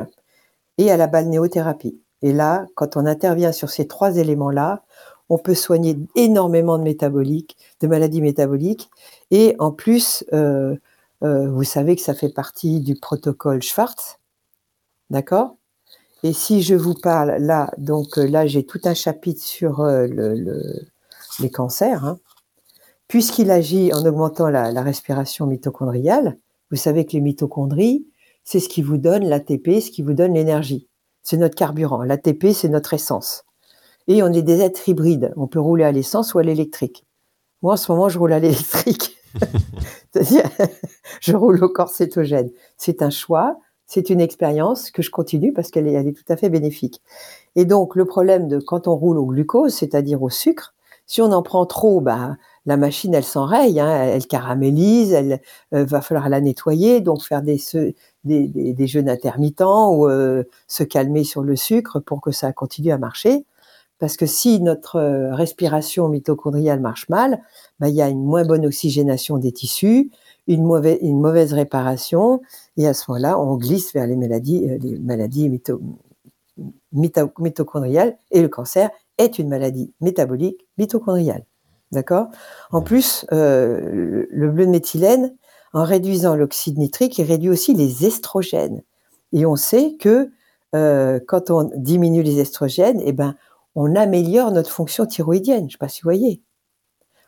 et 0.77 0.91
à 0.91 0.97
la 0.97 1.07
balnéothérapie. 1.07 1.99
Et 2.21 2.33
là, 2.33 2.65
quand 2.75 2.97
on 2.97 3.05
intervient 3.05 3.51
sur 3.51 3.69
ces 3.69 3.87
trois 3.87 4.17
éléments-là, 4.17 4.83
on 5.29 5.37
peut 5.37 5.55
soigner 5.55 5.97
énormément 6.15 6.77
de 6.77 6.83
métaboliques, 6.83 7.57
de 7.79 7.87
maladies 7.87 8.21
métaboliques. 8.21 8.89
Et 9.31 9.55
en 9.59 9.71
plus, 9.71 10.25
euh, 10.33 10.75
euh, 11.23 11.49
vous 11.49 11.63
savez 11.63 11.95
que 11.95 12.01
ça 12.01 12.13
fait 12.13 12.29
partie 12.33 12.81
du 12.81 12.95
protocole 12.95 13.61
Schwartz. 13.61 14.17
D'accord? 15.09 15.55
Et 16.23 16.33
si 16.33 16.61
je 16.61 16.75
vous 16.75 16.93
parle 16.93 17.37
là, 17.39 17.71
donc 17.77 18.17
là, 18.17 18.45
j'ai 18.45 18.65
tout 18.65 18.81
un 18.83 18.93
chapitre 18.93 19.41
sur 19.41 19.83
les 21.39 21.49
cancers. 21.49 22.05
Hein. 22.05 22.19
Puisqu'il 23.11 23.51
agit 23.51 23.91
en 23.93 24.05
augmentant 24.05 24.47
la, 24.47 24.81
respiration 24.81 25.45
mitochondriale, 25.45 26.37
vous 26.69 26.77
savez 26.77 27.05
que 27.05 27.11
les 27.11 27.19
mitochondries, 27.19 28.07
c'est 28.45 28.61
ce 28.61 28.69
qui 28.69 28.81
vous 28.81 28.97
donne 28.97 29.25
l'ATP, 29.25 29.81
ce 29.81 29.91
qui 29.91 30.01
vous 30.01 30.13
donne 30.13 30.33
l'énergie. 30.33 30.87
C'est 31.21 31.35
notre 31.35 31.55
carburant. 31.55 32.03
L'ATP, 32.03 32.53
c'est 32.53 32.69
notre 32.69 32.93
essence. 32.93 33.43
Et 34.07 34.23
on 34.23 34.31
est 34.31 34.43
des 34.43 34.61
êtres 34.61 34.87
hybrides. 34.87 35.33
On 35.35 35.47
peut 35.47 35.59
rouler 35.59 35.83
à 35.83 35.91
l'essence 35.91 36.33
ou 36.33 36.39
à 36.39 36.43
l'électrique. 36.43 37.05
Moi, 37.61 37.73
en 37.73 37.75
ce 37.75 37.91
moment, 37.91 38.07
je 38.07 38.17
roule 38.17 38.31
à 38.31 38.39
l'électrique. 38.39 39.17
C'est-à-dire, 40.13 40.49
je 41.19 41.35
roule 41.35 41.61
au 41.61 41.67
corps 41.67 41.89
cétogène. 41.89 42.49
C'est 42.77 43.01
un 43.01 43.09
choix, 43.09 43.59
c'est 43.87 44.09
une 44.09 44.21
expérience 44.21 44.89
que 44.89 45.01
je 45.01 45.11
continue 45.11 45.51
parce 45.51 45.69
qu'elle 45.69 45.89
est, 45.89 45.93
elle 45.95 46.07
est 46.07 46.17
tout 46.17 46.31
à 46.31 46.37
fait 46.37 46.49
bénéfique. 46.49 47.01
Et 47.57 47.65
donc, 47.65 47.97
le 47.97 48.05
problème 48.05 48.47
de 48.47 48.57
quand 48.57 48.87
on 48.87 48.95
roule 48.95 49.17
au 49.17 49.25
glucose, 49.25 49.73
c'est-à-dire 49.73 50.23
au 50.23 50.29
sucre, 50.29 50.73
si 51.05 51.21
on 51.21 51.31
en 51.31 51.41
prend 51.41 51.65
trop, 51.65 51.99
bah, 52.01 52.37
la 52.65 52.77
machine, 52.77 53.13
elle 53.13 53.23
s'enraye, 53.23 53.79
hein, 53.79 54.03
elle 54.03 54.27
caramélise, 54.27 55.13
elle 55.13 55.41
euh, 55.73 55.83
va 55.83 56.01
falloir 56.01 56.29
la 56.29 56.41
nettoyer, 56.41 57.01
donc 57.01 57.21
faire 57.23 57.41
des, 57.41 57.59
des, 58.23 58.47
des, 58.47 58.87
jeûnes 58.87 59.09
intermittents 59.09 59.93
ou 59.93 60.07
euh, 60.07 60.43
se 60.67 60.83
calmer 60.83 61.23
sur 61.23 61.41
le 61.41 61.55
sucre 61.55 61.99
pour 61.99 62.21
que 62.21 62.31
ça 62.31 62.53
continue 62.53 62.91
à 62.91 62.97
marcher. 62.97 63.45
Parce 63.99 64.17
que 64.17 64.25
si 64.25 64.59
notre 64.61 64.95
euh, 64.97 65.35
respiration 65.35 66.07
mitochondriale 66.07 66.79
marche 66.79 67.09
mal, 67.09 67.41
bah, 67.79 67.89
il 67.89 67.95
y 67.95 68.01
a 68.01 68.09
une 68.09 68.23
moins 68.23 68.45
bonne 68.45 68.65
oxygénation 68.65 69.37
des 69.37 69.51
tissus, 69.51 70.11
une 70.47 70.63
mauvaise, 70.63 71.53
réparation, 71.53 72.41
et 72.77 72.87
à 72.87 72.93
ce 72.93 73.09
moment-là, 73.09 73.39
on 73.39 73.57
glisse 73.57 73.93
vers 73.93 74.07
les 74.07 74.15
maladies 74.15 75.61
mitochondriales, 76.93 78.17
et 78.31 78.41
le 78.41 78.47
cancer 78.47 78.89
est 79.17 79.39
une 79.39 79.49
maladie 79.49 79.93
métabolique 80.01 80.67
mitochondriale. 80.77 81.45
D'accord? 81.91 82.27
En 82.71 82.81
plus, 82.81 83.25
euh, 83.31 84.25
le 84.29 84.49
bleu 84.49 84.65
de 84.65 84.71
méthylène, 84.71 85.35
en 85.73 85.83
réduisant 85.83 86.35
l'oxyde 86.35 86.77
nitrique, 86.77 87.17
il 87.17 87.23
réduit 87.23 87.49
aussi 87.49 87.73
les 87.73 88.05
estrogènes. 88.05 88.81
Et 89.33 89.45
on 89.45 89.55
sait 89.55 89.95
que 89.99 90.31
quand 90.73 91.51
on 91.51 91.69
diminue 91.75 92.23
les 92.23 92.39
estrogènes, 92.39 93.01
eh 93.03 93.11
ben, 93.11 93.35
on 93.75 93.95
améliore 93.95 94.51
notre 94.51 94.71
fonction 94.71 95.05
thyroïdienne. 95.05 95.61
Je 95.61 95.65
ne 95.65 95.71
sais 95.71 95.77
pas 95.77 95.87
si 95.87 96.01
vous 96.01 96.07
voyez. 96.07 96.41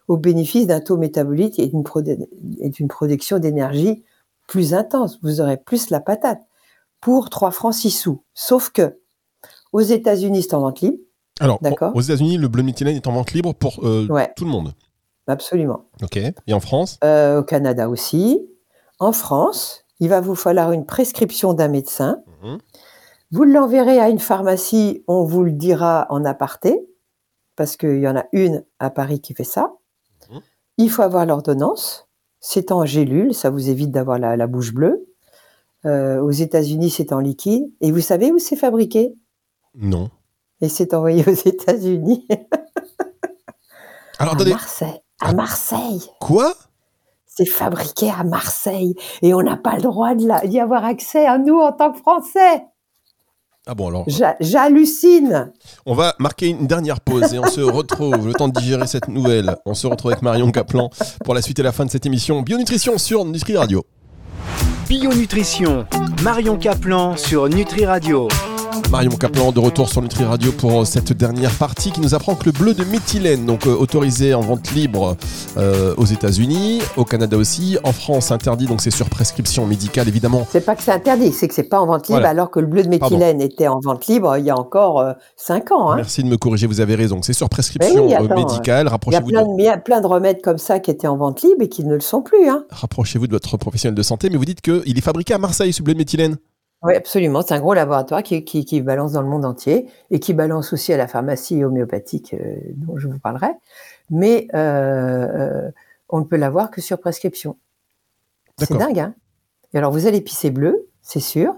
Au 0.07 0.17
bénéfice 0.17 0.67
d'un 0.67 0.81
taux 0.81 0.97
métabolique 0.97 1.59
et 1.59 1.67
d'une 1.67 2.87
production 2.87 3.39
d'énergie 3.39 4.03
plus 4.47 4.73
intense. 4.73 5.19
Vous 5.21 5.39
aurez 5.39 5.57
plus 5.57 5.89
la 5.89 6.01
patate 6.01 6.41
pour 6.99 7.29
3 7.29 7.51
francs 7.51 7.73
6 7.73 7.91
sous. 7.91 8.23
Sauf 8.33 8.69
que 8.69 8.99
aux 9.71 9.81
États-Unis, 9.81 10.43
c'est 10.43 10.53
en 10.53 10.61
vente 10.61 10.81
libre. 10.81 10.99
Alors, 11.39 11.59
aux 11.93 12.01
États-Unis, 12.01 12.37
le 12.37 12.47
bleu 12.47 12.63
méthylène 12.63 12.95
est 12.95 13.07
en 13.07 13.13
vente 13.13 13.31
libre 13.31 13.53
pour 13.53 13.79
euh, 13.83 14.07
tout 14.35 14.45
le 14.45 14.51
monde. 14.51 14.73
Absolument. 15.27 15.85
Ok. 16.01 16.17
Et 16.17 16.53
en 16.53 16.59
France? 16.59 16.99
Euh, 17.03 17.39
Au 17.39 17.43
Canada 17.43 17.89
aussi. 17.89 18.41
En 18.99 19.11
France, 19.11 19.85
il 19.99 20.09
va 20.09 20.21
vous 20.21 20.35
falloir 20.35 20.71
une 20.71 20.85
prescription 20.85 21.53
d'un 21.53 21.69
médecin. 21.69 22.21
Mhm. 22.43 22.59
Vous 23.31 23.43
l'enverrez 23.45 23.99
à 23.99 24.09
une 24.09 24.19
pharmacie, 24.19 25.03
on 25.07 25.23
vous 25.23 25.43
le 25.43 25.51
dira 25.51 26.05
en 26.09 26.23
aparté, 26.23 26.87
parce 27.55 27.77
qu'il 27.77 27.99
y 27.99 28.07
en 28.07 28.15
a 28.15 28.25
une 28.31 28.63
à 28.79 28.91
Paris 28.91 29.21
qui 29.21 29.33
fait 29.33 29.43
ça. 29.43 29.73
Mhm. 30.29 30.41
Il 30.77 30.89
faut 30.91 31.01
avoir 31.01 31.25
l'ordonnance. 31.25 32.07
C'est 32.39 32.71
en 32.71 32.85
gélule, 32.85 33.33
ça 33.33 33.49
vous 33.49 33.69
évite 33.69 33.91
d'avoir 33.91 34.19
la, 34.19 34.47
bouche 34.47 34.73
bleue. 34.73 35.07
Euh, 35.85 36.21
aux 36.21 36.31
États-Unis, 36.31 36.89
c'est 36.89 37.13
en 37.13 37.19
liquide. 37.19 37.63
Et 37.79 37.91
vous 37.91 38.01
savez 38.01 38.31
où 38.31 38.37
c'est 38.37 38.57
fabriqué? 38.57 39.15
Non. 39.75 40.09
Et 40.63 40.69
c'est 40.69 40.93
envoyé 40.93 41.25
aux 41.27 41.33
États-Unis. 41.33 42.25
Alors, 44.17 44.39
à 44.39 44.45
Marseille. 44.45 45.01
À 45.19 45.33
Marseille. 45.33 46.03
Quoi? 46.21 46.53
C'est 47.25 47.45
fabriqué 47.45 48.09
à 48.09 48.23
Marseille. 48.23 48.95
Et 49.21 49.33
on 49.33 49.41
n'a 49.41 49.57
pas 49.57 49.75
le 49.75 49.81
droit 49.81 50.15
d'y 50.15 50.59
avoir 50.61 50.85
accès 50.85 51.25
à 51.25 51.37
nous 51.37 51.57
en 51.57 51.73
tant 51.73 51.91
que 51.91 51.99
Français. 51.99 52.63
Ah 53.67 53.75
bon 53.75 53.89
alors 53.89 54.05
J'hallucine 54.39 55.51
On 55.85 55.95
va 55.95 56.15
marquer 56.19 56.47
une 56.47 56.65
dernière 56.65 57.01
pause 57.01 57.33
et 57.33 57.39
on 57.39 57.47
se 57.47 57.61
retrouve, 57.61 58.25
le 58.25 58.33
temps 58.33 58.47
de 58.47 58.57
digérer 58.57 58.87
cette 58.87 59.09
nouvelle. 59.09 59.57
On 59.65 59.73
se 59.73 59.85
retrouve 59.85 60.11
avec 60.11 60.23
Marion 60.23 60.49
Caplan 60.51 60.91
pour 61.25 61.33
la 61.33 61.41
suite 61.41 61.59
et 61.59 61.63
la 61.63 61.73
fin 61.73 61.85
de 61.85 61.91
cette 61.91 62.05
émission 62.05 62.41
Bionutrition 62.41 62.97
sur 62.97 63.25
Nutri 63.25 63.57
Radio. 63.57 63.83
Bionutrition, 64.87 65.85
Marion 66.23 66.57
Caplan 66.57 67.17
sur 67.17 67.49
Nutri 67.49 67.85
Radio. 67.85 68.29
Marion 68.93 69.09
Caplan 69.09 69.51
de 69.51 69.59
retour 69.59 69.89
sur 69.89 70.03
Nutri 70.03 70.23
Radio 70.23 70.51
pour 70.51 70.85
cette 70.85 71.13
dernière 71.13 71.55
partie 71.55 71.91
qui 71.91 71.99
nous 71.99 72.13
apprend 72.13 72.35
que 72.35 72.45
le 72.45 72.51
bleu 72.51 72.75
de 72.75 72.83
méthylène, 72.83 73.43
donc 73.43 73.65
euh, 73.65 73.75
autorisé 73.75 74.35
en 74.35 74.41
vente 74.41 74.71
libre 74.73 75.17
euh, 75.57 75.95
aux 75.97 76.05
États-Unis, 76.05 76.79
au 76.95 77.03
Canada 77.03 77.35
aussi, 77.35 77.79
en 77.83 77.91
France 77.91 78.29
interdit, 78.29 78.67
donc 78.67 78.81
c'est 78.81 78.91
sur 78.91 79.09
prescription 79.09 79.65
médicale 79.65 80.07
évidemment. 80.07 80.45
C'est 80.47 80.63
pas 80.63 80.75
que 80.75 80.83
c'est 80.83 80.91
interdit, 80.91 81.31
c'est 81.31 81.47
que 81.47 81.55
c'est 81.55 81.63
pas 81.63 81.79
en 81.79 81.87
vente 81.87 82.07
libre 82.07 82.23
alors 82.23 82.51
que 82.51 82.59
le 82.59 82.67
bleu 82.67 82.83
de 82.83 82.89
méthylène 82.89 83.41
était 83.41 83.67
en 83.67 83.79
vente 83.79 84.05
libre 84.05 84.37
il 84.37 84.45
y 84.45 84.51
a 84.51 84.55
encore 84.55 85.03
5 85.37 85.71
euh, 85.71 85.75
ans. 85.75 85.89
Hein. 85.89 85.95
Merci 85.95 86.21
de 86.21 86.27
me 86.27 86.37
corriger, 86.37 86.67
vous 86.67 86.79
avez 86.79 86.93
raison. 86.93 87.23
C'est 87.23 87.33
sur 87.33 87.49
prescription 87.49 88.07
médicale. 88.35 88.87
Rapprochez-vous. 88.87 89.29
Il 89.57 89.63
y 89.63 89.69
a 89.69 89.77
plein 89.77 89.77
de, 89.77 89.81
plein 89.81 90.01
de 90.01 90.07
remèdes 90.07 90.41
comme 90.43 90.59
ça 90.59 90.77
qui 90.79 90.91
étaient 90.91 91.07
en 91.07 91.17
vente 91.17 91.41
libre 91.41 91.63
et 91.63 91.67
qui 91.67 91.83
ne 91.83 91.95
le 91.95 91.99
sont 91.99 92.21
plus. 92.21 92.47
Hein. 92.47 92.65
Rapprochez-vous 92.69 93.25
de 93.25 93.31
votre 93.31 93.57
professionnel 93.57 93.95
de 93.95 94.03
santé, 94.03 94.29
mais 94.29 94.37
vous 94.37 94.45
dites 94.45 94.61
qu'il 94.61 94.95
est 94.95 95.01
fabriqué 95.01 95.33
à 95.33 95.39
Marseille, 95.39 95.73
ce 95.73 95.81
bleu 95.81 95.93
de 95.93 95.97
méthylène. 95.97 96.37
Oui, 96.83 96.95
absolument. 96.95 97.41
C'est 97.41 97.53
un 97.53 97.61
gros 97.61 97.73
laboratoire 97.73 98.21
qui, 98.23 98.43
qui, 98.43 98.81
balance 98.81 99.13
dans 99.13 99.21
le 99.21 99.29
monde 99.29 99.45
entier 99.45 99.87
et 100.11 100.19
qui 100.19 100.33
balance 100.33 100.73
aussi 100.73 100.91
à 100.91 100.97
la 100.97 101.07
pharmacie 101.07 101.63
homéopathique 101.63 102.33
euh, 102.33 102.57
dont 102.75 102.97
je 102.97 103.07
vous 103.07 103.19
parlerai. 103.19 103.51
Mais 104.09 104.47
euh, 104.53 104.57
euh, 104.57 105.71
on 106.09 106.19
ne 106.19 106.25
peut 106.25 106.35
l'avoir 106.35 106.71
que 106.71 106.81
sur 106.81 106.99
prescription. 106.99 107.57
C'est 108.57 108.77
dingue, 108.77 108.99
hein 108.99 109.15
Et 109.73 109.77
alors, 109.77 109.91
vous 109.91 110.07
allez 110.07 110.19
pisser 110.19 110.51
bleu, 110.51 110.89
c'est 111.01 111.21
sûr. 111.21 111.55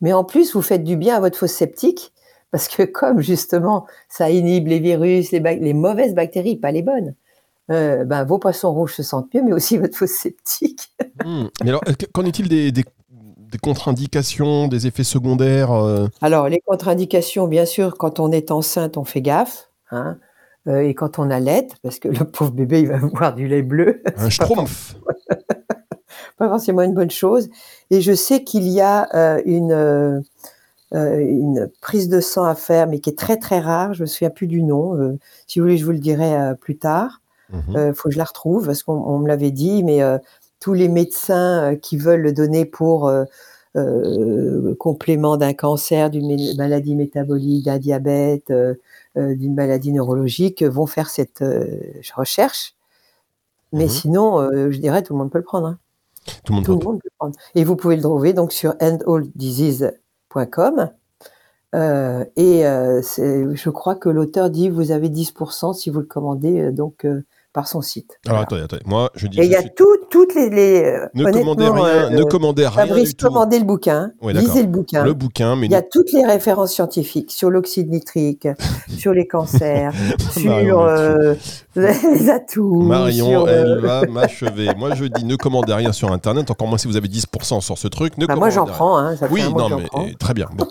Mais 0.00 0.12
en 0.12 0.24
plus, 0.24 0.54
vous 0.54 0.62
faites 0.62 0.82
du 0.82 0.96
bien 0.96 1.16
à 1.16 1.20
votre 1.20 1.38
fosse 1.38 1.52
septique 1.52 2.12
parce 2.50 2.68
que 2.68 2.82
comme 2.82 3.20
justement, 3.20 3.86
ça 4.08 4.30
inhibe 4.30 4.66
les 4.66 4.80
virus, 4.80 5.30
les, 5.30 5.40
les 5.40 5.74
mauvaises 5.74 6.14
bactéries, 6.14 6.56
pas 6.56 6.72
les 6.72 6.82
bonnes. 6.82 7.14
ben, 7.68 8.24
vos 8.24 8.38
poissons 8.38 8.72
rouges 8.72 8.94
se 8.94 9.02
sentent 9.02 9.32
mieux, 9.32 9.42
mais 9.42 9.52
aussi 9.52 9.78
votre 9.78 9.96
fosse 9.96 10.10
septique. 10.10 10.92
Mmh. 11.24 11.46
Mais 11.62 11.70
alors, 11.70 11.82
qu'en 12.12 12.24
est-il 12.24 12.48
des, 12.48 12.72
des, 12.72 12.84
des 13.56 13.60
contre-indications, 13.60 14.68
des 14.68 14.86
effets 14.86 15.02
secondaires 15.02 15.72
euh 15.72 16.08
Alors, 16.20 16.48
les 16.50 16.60
contre-indications, 16.60 17.48
bien 17.48 17.64
sûr, 17.64 17.96
quand 17.96 18.20
on 18.20 18.30
est 18.30 18.50
enceinte, 18.50 18.98
on 18.98 19.04
fait 19.04 19.22
gaffe. 19.22 19.70
Hein, 19.90 20.18
euh, 20.68 20.80
et 20.80 20.92
quand 20.92 21.18
on 21.18 21.30
allait, 21.30 21.68
parce 21.82 21.98
que 21.98 22.08
le 22.08 22.24
pauvre 22.30 22.50
bébé, 22.50 22.80
il 22.80 22.88
va 22.88 22.98
boire 22.98 23.34
du 23.34 23.48
lait 23.48 23.62
bleu. 23.62 24.02
Un 24.18 24.28
schtroumpf 24.28 24.96
Pas 26.38 26.48
forcément 26.50 26.82
une 26.82 26.92
bonne 26.92 27.10
chose. 27.10 27.48
Et 27.90 28.02
je 28.02 28.12
sais 28.12 28.44
qu'il 28.44 28.68
y 28.68 28.82
a 28.82 29.08
euh, 29.14 29.40
une, 29.46 30.22
une 30.92 31.70
prise 31.80 32.10
de 32.10 32.20
sang 32.20 32.44
à 32.44 32.54
faire, 32.54 32.88
mais 32.88 32.98
qui 32.98 33.08
est 33.08 33.18
très 33.18 33.38
très 33.38 33.58
rare. 33.58 33.94
Je 33.94 34.02
me 34.02 34.06
souviens 34.06 34.28
plus 34.28 34.46
du 34.46 34.62
nom. 34.62 35.16
si 35.46 35.58
vous 35.58 35.64
voulez, 35.64 35.78
je 35.78 35.86
vous 35.86 35.92
le 35.92 35.98
dirai 35.98 36.54
plus 36.60 36.76
tard. 36.76 37.22
Il 37.54 37.58
mmh 37.58 37.94
faut 37.94 38.10
que 38.10 38.12
je 38.12 38.18
la 38.18 38.24
retrouve, 38.24 38.66
parce 38.66 38.82
qu'on 38.82 39.18
me 39.18 39.28
l'avait 39.28 39.50
dit, 39.50 39.82
mais 39.82 40.02
tous 40.66 40.74
les 40.74 40.88
médecins 40.88 41.62
euh, 41.62 41.76
qui 41.76 41.96
veulent 41.96 42.22
le 42.22 42.32
donner 42.32 42.64
pour 42.64 43.06
euh, 43.06 43.24
euh, 43.76 44.74
complément 44.80 45.36
d'un 45.36 45.54
cancer, 45.54 46.10
d'une 46.10 46.56
maladie 46.56 46.96
métabolique, 46.96 47.66
d'un 47.66 47.78
diabète, 47.78 48.52
d'une 49.14 49.54
maladie 49.54 49.92
neurologique 49.92 50.64
vont 50.64 50.86
faire 50.86 51.08
cette 51.08 51.44
recherche. 52.16 52.74
Mais 53.72 53.84
mhm. 53.84 53.90
sinon, 53.90 54.50
je 54.72 54.78
dirais, 54.78 55.04
tout 55.04 55.12
le 55.12 55.20
monde 55.20 55.30
peut 55.30 55.38
le 55.38 55.44
prendre. 55.44 55.68
Hein. 55.68 55.78
Tout, 56.42 56.54
le 56.54 56.62
monde, 56.62 56.66
peut 56.66 56.72
le 57.04 57.10
prendre. 57.16 57.36
Et 57.54 57.62
vous 57.62 57.76
pouvez 57.76 57.94
le 57.94 58.02
trouver 58.02 58.32
donc 58.32 58.50
sur 58.50 58.74
endalldisease.com. 58.80 60.90
et 61.74 62.62
je 62.64 63.70
crois 63.70 63.94
que 63.94 64.08
l'auteur 64.08 64.50
dit 64.50 64.68
vous 64.68 64.90
avez 64.90 65.10
10% 65.10 65.74
si 65.74 65.90
vous 65.90 66.00
le 66.00 66.06
commandez 66.06 66.72
donc 66.72 67.06
par 67.56 67.66
son 67.68 67.80
site. 67.80 68.18
Alors 68.26 68.36
Voilà. 68.36 68.42
attendez, 68.42 68.62
attendez. 68.62 68.82
Moi, 68.86 69.10
je 69.14 69.26
dis. 69.28 69.40
Et 69.40 69.46
il 69.46 69.50
y 69.50 69.56
a 69.56 69.62
suis- 69.62 69.70
tout- 69.74 69.84
toutes 70.10 70.34
les. 70.34 70.50
les 70.50 70.84
euh, 70.84 71.06
Ne 71.14 71.24
commandez 71.32 71.66
rien, 71.68 71.84
euh, 71.86 72.10
ne 72.10 72.22
commandez 72.22 72.66
rien 72.68 72.86
Fabrice, 72.86 73.08
du 73.08 73.14
tout. 73.16 73.26
commandez 73.26 73.58
le 73.58 73.64
bouquin, 73.64 74.12
lisez 74.22 74.60
le 74.62 74.68
bouquin. 74.68 75.02
Le 75.04 75.14
bouquin, 75.14 75.56
mais 75.56 75.64
Il 75.66 75.72
y 75.72 75.74
a 75.74 75.80
toutes 75.82 76.12
les 76.12 76.24
références 76.24 76.72
scientifiques 76.74 77.32
sur 77.32 77.50
l'oxyde 77.50 77.90
nitrique, 77.90 78.46
sur 78.98 79.12
les 79.14 79.26
cancers, 79.26 79.92
Marion, 80.44 80.68
sur 80.76 80.80
euh, 80.82 81.34
les 81.76 82.28
atouts. 82.30 82.82
Marion, 82.82 83.26
sur, 83.30 83.48
elle 83.48 83.78
va 83.80 84.02
m'achever. 84.06 84.68
Moi, 84.76 84.94
je 84.94 85.06
dis 85.06 85.24
ne 85.24 85.36
commandez 85.36 85.72
rien 85.72 85.92
sur 85.92 86.12
Internet, 86.12 86.50
encore 86.50 86.68
moins 86.68 86.76
si 86.78 86.86
vous 86.88 86.96
avez 86.98 87.08
10% 87.08 87.62
sur 87.62 87.78
ce 87.78 87.88
truc. 87.88 88.18
Ne 88.18 88.26
bah, 88.26 88.36
moi, 88.36 88.50
j'en 88.50 88.66
prends. 88.66 88.98
Hein, 88.98 89.16
ça 89.16 89.28
Oui, 89.30 89.40
non, 89.50 89.78
mais 89.78 89.86
prends. 89.86 90.06
très 90.18 90.34
bien. 90.34 90.48
Bon. 90.54 90.66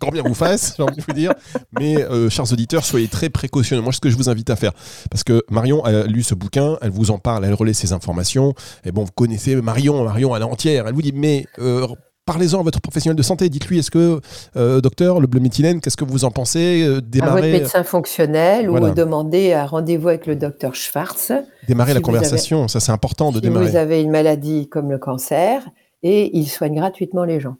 Quand 0.00 0.10
bien 0.12 0.22
vous 0.22 0.34
fasse, 0.34 0.74
j'ai 0.76 0.82
envie 0.82 0.96
de 0.96 1.02
vous 1.06 1.12
dire. 1.12 1.34
Mais, 1.78 2.02
euh, 2.02 2.30
chers 2.30 2.50
auditeurs, 2.52 2.84
soyez 2.84 3.08
très 3.08 3.28
précautionneux. 3.28 3.82
Moi, 3.82 3.92
ce 3.92 4.00
que 4.00 4.08
je 4.10 4.16
vous 4.16 4.28
invite 4.30 4.50
à 4.50 4.56
faire, 4.56 4.72
parce 5.10 5.24
que 5.24 5.41
Marion 5.50 5.84
a 5.84 6.04
lu 6.04 6.22
ce 6.22 6.34
bouquin, 6.34 6.78
elle 6.82 6.90
vous 6.90 7.10
en 7.10 7.18
parle, 7.18 7.44
elle 7.44 7.54
relaie 7.54 7.72
ses 7.74 7.92
informations. 7.92 8.54
Et 8.84 8.92
bon, 8.92 9.04
vous 9.04 9.12
connaissez 9.14 9.56
Marion, 9.56 10.04
Marion 10.04 10.34
à 10.34 10.38
l'entière. 10.38 10.86
Elle 10.88 10.94
vous 10.94 11.02
dit, 11.02 11.12
mais 11.14 11.46
euh, 11.58 11.86
parlez-en 12.24 12.60
à 12.60 12.62
votre 12.62 12.80
professionnel 12.80 13.16
de 13.16 13.22
santé. 13.22 13.48
Dites-lui, 13.48 13.78
est-ce 13.78 13.90
que, 13.90 14.20
euh, 14.56 14.80
docteur, 14.80 15.20
le 15.20 15.26
bleu 15.26 15.40
méthylène, 15.40 15.80
qu'est-ce 15.80 15.96
que 15.96 16.04
vous 16.04 16.24
en 16.24 16.30
pensez 16.30 16.82
Euh, 16.86 17.00
à 17.22 17.30
votre 17.30 17.42
médecin 17.46 17.82
fonctionnel 17.84 18.68
Voilà. 18.68 18.90
ou 18.90 18.94
demander 18.94 19.52
un 19.52 19.66
rendez-vous 19.66 20.08
avec 20.08 20.26
le 20.26 20.36
docteur 20.36 20.74
Schwartz. 20.74 21.32
démarrer 21.68 21.90
si 21.90 21.94
la 21.94 22.00
conversation. 22.00 22.68
Ça, 22.68 22.80
c'est 22.80 22.92
important 22.92 23.30
de 23.30 23.36
si 23.36 23.42
démarrer. 23.42 23.66
vous 23.70 23.76
avez 23.76 24.02
une 24.02 24.10
maladie 24.10 24.68
comme 24.68 24.90
le 24.90 24.98
cancer, 24.98 25.62
et 26.02 26.36
il 26.36 26.46
soigne 26.46 26.74
gratuitement 26.76 27.24
les 27.24 27.40
gens. 27.40 27.56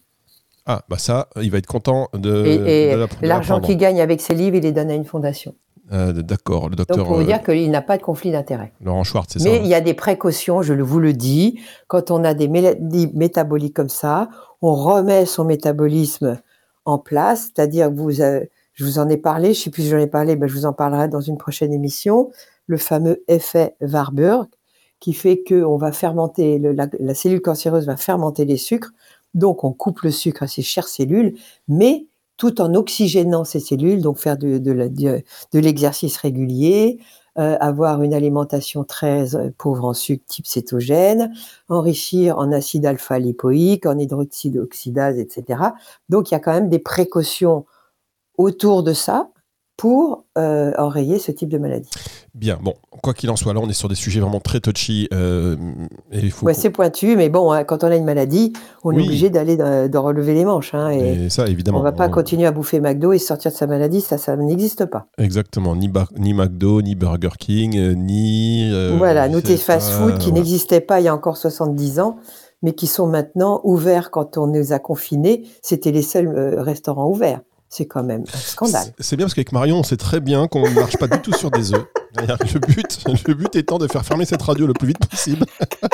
Ah, 0.67 0.83
bah 0.89 0.97
ça, 0.99 1.29
il 1.41 1.51
va 1.51 1.59
être 1.59 1.67
content 1.67 2.09
de, 2.15 2.45
et 2.47 2.93
et 2.93 2.97
l'argent 3.27 3.61
qu'il 3.61 3.77
gagne 3.77 4.01
avec 4.01 4.21
ses 4.21 4.35
livres, 4.35 4.57
il 4.57 4.63
les 4.63 4.71
donne 4.73 4.91
à 4.91 4.95
une 4.95 5.05
fondation. 5.05 5.55
Euh, 5.93 6.13
D'accord, 6.13 6.69
le 6.69 6.77
Donc, 6.77 6.87
docteur 6.89 7.07
pour 7.07 7.17
vous 7.17 7.23
euh, 7.23 7.27
dire 7.27 7.43
qu'il 7.43 7.71
n'a 7.71 7.83
pas 7.83 7.99
de 7.99 8.03
conflit 8.03 8.31
d'intérêt. 8.33 8.73
Laurent 8.81 9.05
Schwartz, 9.05 9.33
c'est 9.33 9.39
ça 9.41 9.45
Mais 9.45 9.57
hein 9.59 9.61
il 9.63 9.69
y 9.69 9.75
a 9.75 9.81
des 9.81 9.95
précautions, 9.95 10.63
je 10.63 10.73
vous 10.75 11.01
le 11.01 11.13
dis. 11.13 11.61
Quand 11.89 12.11
on 12.11 12.25
a 12.25 12.35
des 12.35 12.49
maladies 12.49 13.11
métaboliques 13.15 13.75
comme 13.75 13.89
ça, 13.89 14.29
on 14.63 14.75
remet 14.75 15.27
son 15.27 15.45
métabolisme 15.45 16.41
en 16.85 16.99
place, 16.99 17.51
c'est-à-dire 17.55 17.89
que 17.91 17.95
vous, 17.95 18.21
avez- 18.21 18.51
je 18.73 18.85
vous 18.85 18.99
en 18.99 19.09
ai 19.09 19.17
parlé, 19.17 19.53
je 19.55 19.61
ne 19.61 19.65
sais 19.65 19.71
plus 19.71 19.83
si 19.83 19.89
j'en 19.91 19.99
ai 19.99 20.07
parlé, 20.07 20.35
ben 20.37 20.49
je 20.49 20.55
vous 20.55 20.67
en 20.67 20.73
parlerai 20.73 21.09
dans 21.09 21.21
une 21.21 21.37
prochaine 21.37 21.73
émission, 21.73 22.31
le 22.67 22.77
fameux 22.79 23.23
effet 23.29 23.77
Warburg, 23.81 24.47
qui 24.99 25.13
fait 25.13 25.43
que 25.43 25.63
on 25.65 25.77
va 25.77 25.93
fermenter, 25.93 26.59
le- 26.59 26.73
la, 26.73 26.87
la 27.01 27.15
cellule 27.15 27.43
cancéreuse 27.43 27.87
va 27.87 27.97
fermenter 27.97 28.45
les 28.45 28.57
sucres, 28.57 28.91
donc 29.35 29.65
on 29.65 29.73
coupe 29.73 30.01
le 30.03 30.11
sucre 30.11 30.43
à 30.45 30.47
ces 30.47 30.63
chères 30.63 30.89
cellules, 30.89 31.35
mais 31.69 32.07
tout 32.37 32.61
en 32.61 32.75
oxygénant 32.75 33.45
ces 33.45 33.61
cellules, 33.61 34.03
donc 34.03 34.19
faire 34.19 34.37
de, 34.37 34.59
de 34.59 35.59
l'exercice 35.59 36.17
régulier, 36.17 36.99
euh, 37.39 37.57
avoir 37.61 38.03
une 38.03 38.13
alimentation 38.13 38.85
très 38.85 39.35
euh, 39.35 39.49
pauvre 39.57 39.87
en 39.87 39.95
sucre 39.95 40.23
type 40.29 40.47
cétogène, 40.47 41.33
enrichir 41.71 42.37
en 42.37 42.53
acide 42.53 42.85
alpha-lipoïque, 42.85 43.87
en 43.87 43.97
hydroxyde 43.99 44.59
oxydase, 44.59 45.19
etc. 45.19 45.63
Donc 46.11 46.31
il 46.31 46.35
y 46.35 46.37
a 46.37 46.41
quand 46.41 46.53
même 46.53 46.69
des 46.69 46.79
précautions 46.79 47.65
autour 48.37 48.83
de 48.83 48.93
ça 48.93 49.32
pour 49.83 50.27
euh, 50.39 50.71
enrayer 50.79 51.19
ce 51.19 51.33
type 51.33 51.49
de 51.49 51.59
maladie. 51.59 51.91
Bien, 52.37 52.57
bon, 52.63 52.75
quoi 53.03 53.15
qu'il 53.15 53.29
en 53.31 53.35
soit, 53.37 53.53
là, 53.53 53.59
on 53.61 53.69
est 53.69 53.73
sur 53.73 53.89
des 53.89 53.97
sujets 53.97 54.21
vraiment 54.21 54.39
très 54.39 54.61
touchy. 54.61 55.09
euh, 55.13 55.57
et 56.13 56.31
faut 56.31 56.47
Ouais, 56.47 56.55
c'est 56.55 56.71
pointu, 56.71 57.17
mais 57.17 57.29
bon, 57.29 57.51
hein, 57.51 57.65
quand 57.65 57.83
on 57.83 57.89
a 57.89 57.97
une 57.97 58.05
maladie, 58.05 58.53
on 58.85 58.91
Oui. 58.91 58.99
est 59.03 59.07
obligé 59.07 59.29
d'aller 59.29 59.57
de, 59.57 59.89
de 59.89 59.99
relever 59.99 60.35
les 60.35 60.45
manches. 60.45 60.73
hein, 60.73 60.91
et 60.93 61.25
et 61.25 61.31
ça, 61.31 61.49
évidemment. 61.49 61.79
on 61.79 61.81
ne 61.81 61.87
va 61.87 61.91
pas 61.91 62.07
on- 62.07 62.13
continuer 62.13 62.47
à 62.47 62.53
bouffer 62.53 62.79
McDo 62.79 63.13
et 63.13 63.19
sortir 63.19 63.51
de 63.51 63.57
sa 63.57 63.67
maladie, 63.67 64.01
ça, 64.01 64.19
ça 64.19 64.37
n'existe 64.37 64.85
pas. 64.85 65.09
Exactement, 65.19 65.75
ni, 65.75 65.89
Bar- 65.89 66.13
ni 66.17 66.33
McDo, 66.33 66.81
ni 66.81 66.95
Burger 66.95 67.31
King, 67.37 67.77
euh, 67.77 67.95
ni. 67.97 68.71
euh, 68.73 68.95
Voilà, 68.97 69.29
nous, 69.29 69.41
tes 69.41 69.57
fast-food 69.57 70.19
qui 70.19 70.31
n'existaient 70.31 70.81
pas 70.81 71.01
il 71.01 71.07
y 71.07 71.09
a 71.09 71.15
encore 71.15 71.37
70 71.37 71.99
ans, 71.99 72.19
mais 72.63 72.73
qui 72.75 72.87
sont 72.87 73.09
maintenant 73.09 73.61
ouverts 73.65 74.13
quand 74.13 74.39
on 74.39 74.47
nous 74.47 74.73
a 74.73 74.79
confinés. 74.79 75.43
C'était 75.61 75.91
les 75.91 76.03
seuls 76.03 76.29
euh, 76.29 76.63
restaurants 76.63 77.09
ouverts. 77.09 77.41
C'est 77.75 77.87
quand 77.87 78.03
même 78.03 78.25
un 78.35 78.37
scandale. 78.39 78.93
C'est- 78.99 79.17
bien 79.17 79.25
parce 79.25 79.33
qu'avec 79.33 79.51
Marion, 79.51 79.79
on 79.79 79.83
sait 79.83 79.97
très 79.97 80.21
bien 80.21 80.47
qu'on 80.47 80.69
ne 80.69 80.75
marche 80.75 80.99
pas 80.99 81.09
du 81.09 81.19
tout 81.23 81.33
sur 81.33 81.51
des 81.51 81.73
œufs. 81.73 81.87
Le 82.19 82.59
but, 82.59 82.99
le 83.27 83.33
but 83.33 83.57
étant 83.57 83.79
de 83.79 83.89
faire 83.89 84.05
fermer 84.05 84.27
cette 84.27 84.43
radio 84.43 84.67
le 84.67 84.75
plus 84.75 84.89
vite 84.89 84.99
possible. 85.09 85.47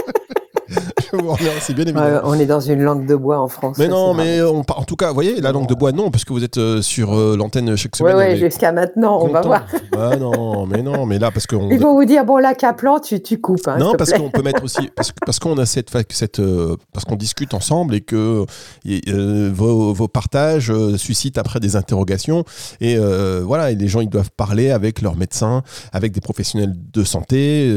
Je 1.12 1.16
vous 1.18 1.32
remercie, 1.32 1.74
bien 1.74 1.84
évidemment. 1.84 2.06
Ouais, 2.06 2.20
on 2.24 2.34
est 2.34 2.46
dans 2.46 2.60
une 2.60 2.82
langue 2.82 3.06
de 3.06 3.14
bois 3.16 3.40
en 3.40 3.48
France. 3.48 3.76
mais 3.78 3.88
non, 3.88 4.14
mais 4.14 4.42
on, 4.42 4.60
en 4.60 4.84
tout 4.84 4.96
cas, 4.96 5.08
vous 5.08 5.14
voyez, 5.14 5.40
la 5.40 5.52
langue 5.52 5.66
de 5.68 5.74
bois, 5.74 5.92
non, 5.92 6.10
parce 6.10 6.24
que 6.24 6.32
vous 6.32 6.44
êtes 6.44 6.58
euh, 6.58 6.82
sur 6.82 7.14
euh, 7.14 7.36
l'antenne 7.36 7.76
chaque 7.76 7.92
Ouais, 7.94 7.98
semaine. 7.98 8.16
ouais, 8.16 8.26
on 8.28 8.34
est 8.34 8.36
jusqu'à 8.36 8.72
maintenant, 8.72 9.20
on 9.22 9.28
va 9.28 9.40
voir. 9.40 9.64
Ah 9.96 10.16
non, 10.16 10.66
mais 10.66 10.82
non, 10.82 11.06
mais 11.06 11.18
là, 11.18 11.30
parce 11.30 11.46
qu'on. 11.46 11.70
Ils 11.70 11.80
vont 11.80 11.94
vous 11.94 12.04
dire, 12.04 12.24
bon, 12.24 12.36
là, 12.36 12.54
Caplan, 12.54 12.98
tu, 13.00 13.20
tu 13.22 13.40
coupes. 13.40 13.66
Hein, 13.66 13.78
Non, 13.78 13.94
parce 13.94 14.12
qu'on 14.12 14.30
peut 14.30 14.42
mettre 14.42 14.62
aussi 14.64 14.90
parce, 15.24 15.38
qu'on 15.38 15.58
a 15.58 15.66
cette, 15.66 15.90
cette 16.10 16.38
euh, 16.40 16.76
parce 16.92 17.04
qu'on 17.04 17.16
discute 17.16 17.54
ensemble 17.54 17.94
et 17.94 18.00
que 18.00 18.44
et, 18.84 19.00
euh, 19.08 19.50
vos, 19.52 19.92
vos 19.92 20.08
partages 20.08 20.72
suscitent 20.96 21.38
après 21.38 21.60
des 21.60 21.76
interrogations 21.76 22.44
et 22.80 22.96
euh, 22.98 23.42
voilà 23.44 23.70
et 23.70 23.74
les 23.74 23.88
gens 23.88 24.00
ils 24.00 24.08
doivent 24.08 24.30
parler 24.36 24.70
avec 24.70 25.00
leurs 25.02 25.16
médecins, 25.16 25.62
avec 25.92 26.12
des 26.12 26.20
professionnels 26.20 26.74
de 26.92 27.04
santé. 27.04 27.70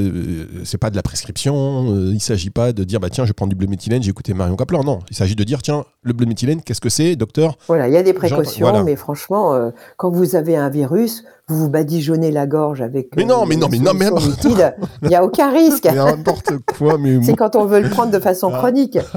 c'est 0.64 0.78
pas 0.78 0.90
de 0.90 0.96
la 0.96 1.04
prescription. 1.04 2.12
il 2.12 2.20
s'agit 2.20 2.50
pas 2.50 2.74
de 2.74 2.84
dire 2.84 3.00
bah 3.00 3.10
tiens 3.10 3.21
je 3.26 3.34
prends 3.34 3.48
du 3.48 3.56
bleu 3.56 3.68
méthylène, 3.68 4.02
j'ai 4.04 4.10
écouté 4.12 4.34
Marion 4.34 4.56
Kaplan. 4.56 4.84
Non, 4.84 5.00
il 5.10 5.16
s'agit 5.16 5.36
de 5.36 5.44
dire 5.44 5.62
tiens 5.62 5.84
le 6.04 6.14
bleu 6.14 6.26
méthylène 6.26 6.62
qu'est-ce 6.62 6.82
que 6.82 6.90
c'est 6.90 7.16
docteur 7.16 7.58
Voilà, 7.68 7.88
il 7.88 7.94
y 7.94 7.98
a 7.98 8.04
des 8.04 8.12
Genre, 8.12 8.20
précautions, 8.20 8.68
voilà. 8.68 8.84
mais 8.84 8.96
franchement, 8.96 9.54
euh, 9.54 9.70
quand 9.98 10.10
vous 10.12 10.36
avez 10.36 10.56
un 10.58 10.70
virus, 10.70 11.24
vous 11.48 11.58
vous 11.58 11.70
badigeonnez 11.70 12.32
la 12.32 12.48
gorge 12.48 12.82
avec. 12.82 13.16
Mais 13.16 13.26
non, 13.26 13.46
mais 13.46 13.56
non, 13.56 13.68
mais 13.70 13.80
non, 13.80 13.94
mais 13.94 14.10
liquide. 14.10 14.76
Il 15.02 15.10
n'y 15.10 15.16
a 15.16 15.24
aucun 15.24 15.52
risque. 15.54 15.86
Mais 15.86 15.96
n'importe 15.96 16.54
quoi 16.78 16.98
mais 16.98 17.22
C'est 17.24 17.36
quand 17.36 17.56
on 17.56 17.66
veut 17.66 17.82
le 17.82 17.90
prendre 17.90 18.12
de 18.12 18.20
façon 18.20 18.52
Ah. 18.54 18.58
chronique. 18.60 18.98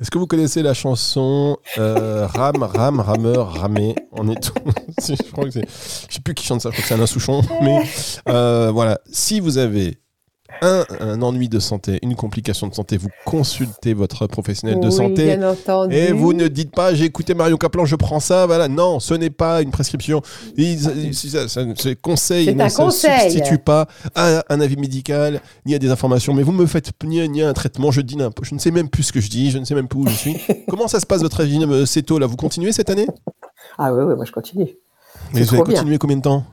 Est-ce 0.00 0.10
que 0.10 0.18
vous 0.18 0.26
connaissez 0.26 0.62
la 0.62 0.72
chanson 0.74 1.58
euh, 1.78 2.26
Ram, 2.26 2.62
Ram, 2.62 3.00
Rameur, 3.00 3.52
Ramé? 3.54 3.94
On 4.12 4.28
est 4.28 4.40
tous. 4.40 4.54
je 5.14 5.30
crois 5.30 5.44
que 5.44 5.50
c'est. 5.50 5.66
Je 6.08 6.14
sais 6.14 6.20
plus 6.22 6.34
qui 6.34 6.44
chante 6.44 6.60
ça, 6.62 6.70
je 6.70 6.74
crois 6.74 6.82
que 6.82 6.88
c'est 6.88 6.94
Alain 6.94 7.06
Souchon. 7.06 7.42
Mais 7.62 7.82
euh, 8.28 8.70
voilà, 8.72 8.98
si 9.10 9.40
vous 9.40 9.58
avez 9.58 9.98
un, 10.62 10.84
un 11.00 11.22
ennui 11.22 11.48
de 11.48 11.58
santé, 11.58 11.98
une 12.02 12.14
complication 12.16 12.66
de 12.68 12.74
santé, 12.74 12.96
vous 12.96 13.08
consultez 13.24 13.94
votre 13.94 14.26
professionnel 14.26 14.80
de 14.80 14.86
Oui, 14.86 14.92
santé. 14.92 15.36
bien 15.36 15.50
entendu. 15.50 15.94
Et 15.94 16.12
vous 16.12 16.32
ne 16.32 16.48
dites 16.48 16.70
pas, 16.72 16.94
j'ai 16.94 17.04
écouté 17.04 17.34
Marion 17.34 17.56
Caplan, 17.56 17.84
je 17.84 17.96
prends 17.96 18.20
ça, 18.20 18.46
voilà. 18.46 18.68
Non, 18.68 19.00
ce 19.00 19.14
n'est 19.14 19.30
pas 19.30 19.62
une 19.62 19.70
prescription. 19.70 20.22
Il, 20.56 20.72
il- 21.06 21.14
ça- 21.14 21.48
ça- 21.48 21.62
ce 21.76 21.88
conseil 21.94 22.46
C'est 22.46 22.54
ne 22.54 22.68
se 22.68 22.76
conseil. 22.76 23.30
substitue 23.30 23.58
pas 23.58 23.86
à 24.14 24.44
un 24.48 24.60
avis 24.60 24.76
médical, 24.76 25.40
ni 25.66 25.74
à 25.74 25.78
des 25.78 25.90
informations. 25.90 26.34
Mais 26.34 26.42
vous 26.42 26.52
me 26.52 26.66
faites 26.66 26.90
ni, 27.04 27.26
ni 27.28 27.42
à 27.42 27.48
un 27.48 27.52
traitement, 27.52 27.90
je 27.90 28.00
dis 28.00 28.16
n'importe. 28.16 28.48
Je 28.48 28.54
ne 28.54 28.60
sais 28.60 28.70
même 28.70 28.88
plus 28.88 29.04
ce 29.04 29.12
que 29.12 29.20
je 29.20 29.30
dis, 29.30 29.50
je 29.50 29.58
ne 29.58 29.64
sais 29.64 29.74
même 29.74 29.88
plus 29.88 30.00
où 30.00 30.06
je 30.08 30.14
suis. 30.14 30.36
Comment 30.68 30.88
ça 30.88 31.00
se 31.00 31.06
passe 31.06 31.22
votre 31.22 31.38
régime 31.38 31.70
euh, 31.70 31.86
céto 31.86 32.18
là 32.18 32.26
Vous 32.26 32.36
continuez 32.36 32.72
cette 32.72 32.90
année? 32.90 33.06
Ah 33.78 33.92
oui, 33.92 34.02
oui, 34.04 34.14
moi 34.14 34.24
je 34.24 34.32
continue. 34.32 34.68
Mais 35.34 35.42
vous 35.42 35.56
bien. 35.56 35.64
continuer 35.64 35.98
combien 35.98 36.16
de 36.16 36.22
temps? 36.22 36.44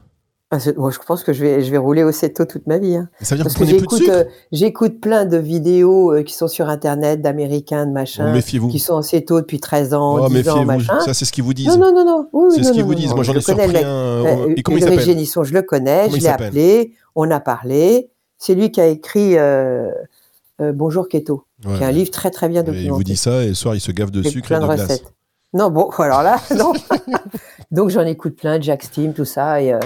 Ah, 0.50 0.60
moi 0.78 0.92
je 0.92 0.98
pense 1.06 1.24
que 1.26 1.34
je 1.34 1.42
vais, 1.44 1.62
je 1.62 1.70
vais 1.70 1.78
rouler 1.78 2.06
au 2.06 2.12
CETO 2.14 2.46
toute 2.46 2.68
ma 2.68 2.78
vie. 2.78 2.96
hein. 2.96 3.10
Ça 3.22 3.36
veut 3.36 3.40
dire 3.40 3.46
Parce 3.46 3.58
que 3.58 3.66
j'écoute, 3.66 4.02
euh, 4.08 4.24
j'écoute 4.54 5.02
plein 5.02 5.26
de 5.26 5.36
vidéos 5.36 6.14
euh, 6.14 6.24
qui 6.24 6.34
sont 6.34 6.48
sur 6.48 6.70
Internet, 6.70 7.22
d'Américains, 7.22 7.86
de 7.86 7.92
Oh, 7.92 7.94
machin, 7.94 8.32
Méfiez-vous. 8.32 8.70
qui 8.70 8.80
sont 8.80 8.94
en 8.94 9.02
CETO 9.02 9.42
depuis 9.42 9.60
13 9.60 9.94
ans, 9.94 10.20
Oh, 10.24 10.30
10 10.30 10.48
ans, 10.48 10.64
machin. 10.64 11.02
Ça, 11.02 11.14
c'est 11.14 11.26
ce 11.26 11.34
qu'ils 11.34 11.44
vous 11.44 11.54
disent. 11.54 11.68
Non, 11.68 11.78
non, 11.78 11.94
non, 11.94 12.06
non. 12.06 12.30
Oui, 12.32 12.54
C'est 12.56 12.64
ce 12.64 12.72
qu'ils 12.72 12.86
vous 12.86 12.96
disent. 12.96 13.14
Moi, 13.14 13.24
j'en 13.26 13.34
je 13.34 13.40
ai 13.40 13.42
surpris 13.42 13.78
un. 13.84 13.88
Euh, 13.88 14.54
Et 14.56 14.64
comment 14.64 14.78
il 14.78 14.84
s'appelle 14.84 15.02
Génisson, 15.02 15.44
je 15.44 15.54
le 15.54 15.64
connais, 15.64 16.04
Comment 16.06 16.16
je 16.16 16.22
l'ai 16.22 16.28
appelé, 16.30 16.94
on 17.16 17.30
a 17.30 17.42
parlé. 17.42 18.10
C'est 18.38 18.56
lui 18.56 18.72
qui 18.72 18.80
a 18.80 18.88
écrit 18.88 19.38
euh, 19.38 19.92
euh, 20.62 20.72
Bonjour 20.72 21.10
Keto, 21.10 21.44
Ouais. 21.66 21.76
qui 21.78 21.84
est 21.84 21.86
un 21.88 21.92
livre 21.92 22.12
très 22.12 22.32
très 22.32 22.48
bien 22.48 22.62
Et 22.62 22.64
il 22.64 22.68
documenté. 22.68 22.90
vous 22.92 23.04
dit 23.04 23.18
ça 23.18 23.44
et 23.44 23.50
le 23.50 23.54
soir, 23.54 23.76
il 23.76 23.82
se 23.82 23.92
gave 23.92 24.12
de 24.12 24.20
Avec 24.20 24.32
sucre 24.32 24.46
et 24.54 24.56
plein 24.58 24.66
de 24.66 24.72
recettes. 24.72 25.04
Non, 25.54 25.70
bon, 25.72 25.90
alors 25.98 26.24
là, 26.24 26.38
non. 26.58 26.72
Donc 27.72 27.90
j'en 27.90 28.06
écoute 28.06 28.36
plein, 28.38 28.62
Jack 28.62 28.84
Steam, 28.84 29.14
tout 29.14 29.26
ça. 29.26 29.62
Et, 29.62 29.74
euh, 29.74 29.80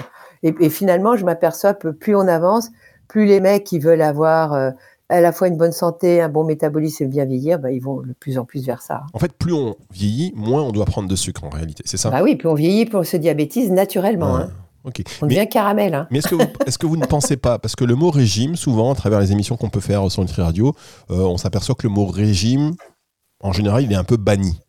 et, 0.44 0.54
et 0.60 0.70
finalement, 0.70 1.16
je 1.16 1.26
m'aperçois 1.26 1.74
que 1.74 1.90
plus 1.90 2.16
on 2.16 2.28
avance, 2.28 2.70
plus 3.08 3.26
les 3.26 3.40
mecs 3.40 3.64
qui 3.64 3.80
veulent 3.80 4.02
avoir 4.02 4.54
euh, 4.54 4.72
à 5.10 5.20
la 5.22 5.32
fois 5.34 5.48
une 5.50 5.58
bonne 5.58 5.74
santé, 5.74 6.22
un 6.22 6.30
bon 6.30 6.44
métabolisme 6.46 7.04
et 7.04 7.08
bien 7.08 7.26
vieillir, 7.26 7.60
bah, 7.60 7.72
ils 7.72 7.82
vont 7.82 8.02
de 8.02 8.14
plus 8.20 8.38
en 8.38 8.46
plus 8.46 8.66
vers 8.66 8.82
ça. 8.82 9.02
En 9.14 9.20
fait, 9.20 9.34
plus 9.34 9.54
on 9.54 9.76
vieillit, 9.92 10.32
moins 10.36 10.62
on 10.64 10.72
doit 10.72 10.86
prendre 10.86 11.10
de 11.10 11.16
sucre 11.16 11.44
en 11.44 11.50
réalité. 11.50 11.84
C'est 11.86 11.98
ça 11.98 12.10
Bah 12.10 12.22
oui, 12.24 12.36
plus 12.38 12.48
on 12.48 12.54
vieillit, 12.54 12.86
plus 12.86 12.98
on 12.98 13.04
se 13.04 13.18
diabétise 13.18 13.70
naturellement. 13.72 14.36
Ouais. 14.36 14.42
hein. 14.44 14.52
Ok. 14.84 15.04
On 15.22 15.28
Mais- 15.28 15.36
devient 15.36 15.50
caramel. 15.50 15.94
Hein. 15.94 16.08
Mais 16.12 16.20
est-ce 16.20 16.30
que, 16.30 16.36
vous, 16.36 16.42
est-ce 16.66 16.78
que 16.80 16.88
vous 16.88 16.98
ne 16.98 17.06
pensez 17.06 17.38
pas, 17.38 17.60
parce 17.60 17.76
que 17.76 17.84
le 17.84 17.94
mot 17.96 18.10
régime, 18.10 18.56
souvent, 18.56 18.92
à 18.92 18.96
travers 18.96 19.20
les 19.20 19.32
émissions 19.32 19.58
qu'on 19.58 19.70
peut 19.70 19.80
faire 19.82 20.10
sur 20.10 20.24
Nutri 20.24 20.42
Radio, 20.42 20.74
euh, 21.12 21.18
on 21.24 21.38
s'aperçoit 21.38 21.76
que 21.76 21.86
le 21.86 21.94
mot 21.94 22.06
régime, 22.08 22.72
en 23.42 23.52
général, 23.52 23.84
il 23.84 23.92
est 23.92 23.96
un 23.96 24.04
peu 24.04 24.18
banni. 24.18 24.60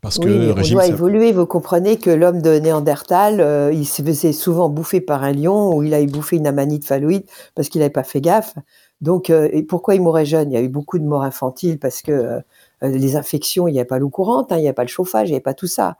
Parce 0.00 0.18
que 0.18 0.28
mais 0.28 0.50
on 0.52 0.54
régime, 0.54 0.74
doit 0.74 0.84
ça- 0.84 0.92
évoluer. 0.92 1.32
Vous 1.32 1.46
comprenez 1.46 1.96
que 1.96 2.10
l'homme 2.10 2.40
de 2.40 2.58
Néandertal, 2.58 3.40
euh, 3.40 3.72
il 3.72 3.84
se 3.86 4.00
faisait 4.02 4.32
souvent 4.32 4.68
bouffer 4.68 5.00
par 5.00 5.24
un 5.24 5.32
lion 5.32 5.74
ou 5.74 5.82
il 5.82 5.92
a 5.92 6.04
bouffé 6.06 6.36
une 6.36 6.46
amanite 6.46 6.84
phalloïde 6.86 7.24
parce 7.56 7.68
qu'il 7.68 7.80
n'avait 7.80 7.90
pas 7.90 8.04
fait 8.04 8.20
gaffe. 8.20 8.54
Donc, 9.00 9.28
euh, 9.28 9.48
et 9.52 9.64
pourquoi 9.64 9.96
il 9.96 10.00
mourait 10.02 10.24
jeune? 10.24 10.52
Il 10.52 10.54
y 10.54 10.56
a 10.56 10.62
eu 10.62 10.68
beaucoup 10.68 10.98
de 10.98 11.04
morts 11.04 11.22
infantiles 11.24 11.78
parce 11.80 12.02
que 12.02 12.12
euh, 12.12 12.40
les 12.82 13.16
infections, 13.16 13.66
il 13.66 13.72
n'y 13.72 13.78
avait 13.80 13.86
pas 13.86 13.98
l'eau 13.98 14.08
courante, 14.08 14.52
hein, 14.52 14.56
il 14.56 14.60
n'y 14.62 14.68
avait 14.68 14.72
pas 14.74 14.84
le 14.84 14.88
chauffage, 14.88 15.28
il 15.28 15.32
n'y 15.32 15.36
avait 15.36 15.42
pas 15.42 15.54
tout 15.54 15.66
ça. 15.66 15.96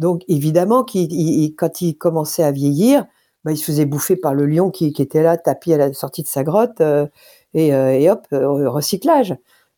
Donc, 0.00 0.22
évidemment, 0.28 0.82
qu'il- 0.82 1.12
il- 1.12 1.44
il- 1.44 1.54
quand 1.54 1.80
il 1.80 1.96
commençait 1.96 2.42
à 2.42 2.50
vieillir, 2.50 3.06
bah, 3.44 3.52
il 3.52 3.56
se 3.56 3.64
faisait 3.64 3.86
bouffer 3.86 4.16
par 4.16 4.34
le 4.34 4.44
lion 4.46 4.70
qui, 4.70 4.92
qui 4.92 5.02
était 5.02 5.22
là, 5.22 5.36
tapis 5.36 5.72
à 5.72 5.76
la 5.76 5.92
sortie 5.94 6.22
de 6.24 6.28
sa 6.28 6.42
grotte, 6.42 6.82
et, 7.54 7.68
et 7.68 8.10
hop, 8.10 8.26
recyclage. 8.32 9.36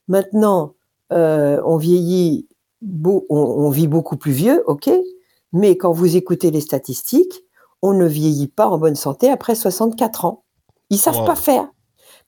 Maintenant, 0.09 0.73
on 1.11 1.77
vieillit, 1.77 2.48
beau- 2.83 3.27
on, 3.29 3.39
on 3.39 3.71
vit 3.71 3.89
beaucoup 3.89 4.17
plus 4.17 4.33
vieux, 4.33 4.63
ok, 4.67 4.91
mais 5.53 5.77
quand 5.77 5.93
vous 5.93 6.17
écoutez 6.17 6.51
les 6.51 6.61
statistiques, 6.61 7.43
on 7.83 7.93
ne 7.93 8.07
vieillit 8.07 8.49
pas 8.49 8.67
en 8.69 8.79
bonne 8.79 8.97
santé 8.97 9.31
après 9.31 9.55
64 9.55 10.25
ans. 10.25 10.43
Ils 10.91 10.99
savent 10.99 11.21
Wow. 11.21 11.27
pas 11.27 11.37
faire 11.37 11.69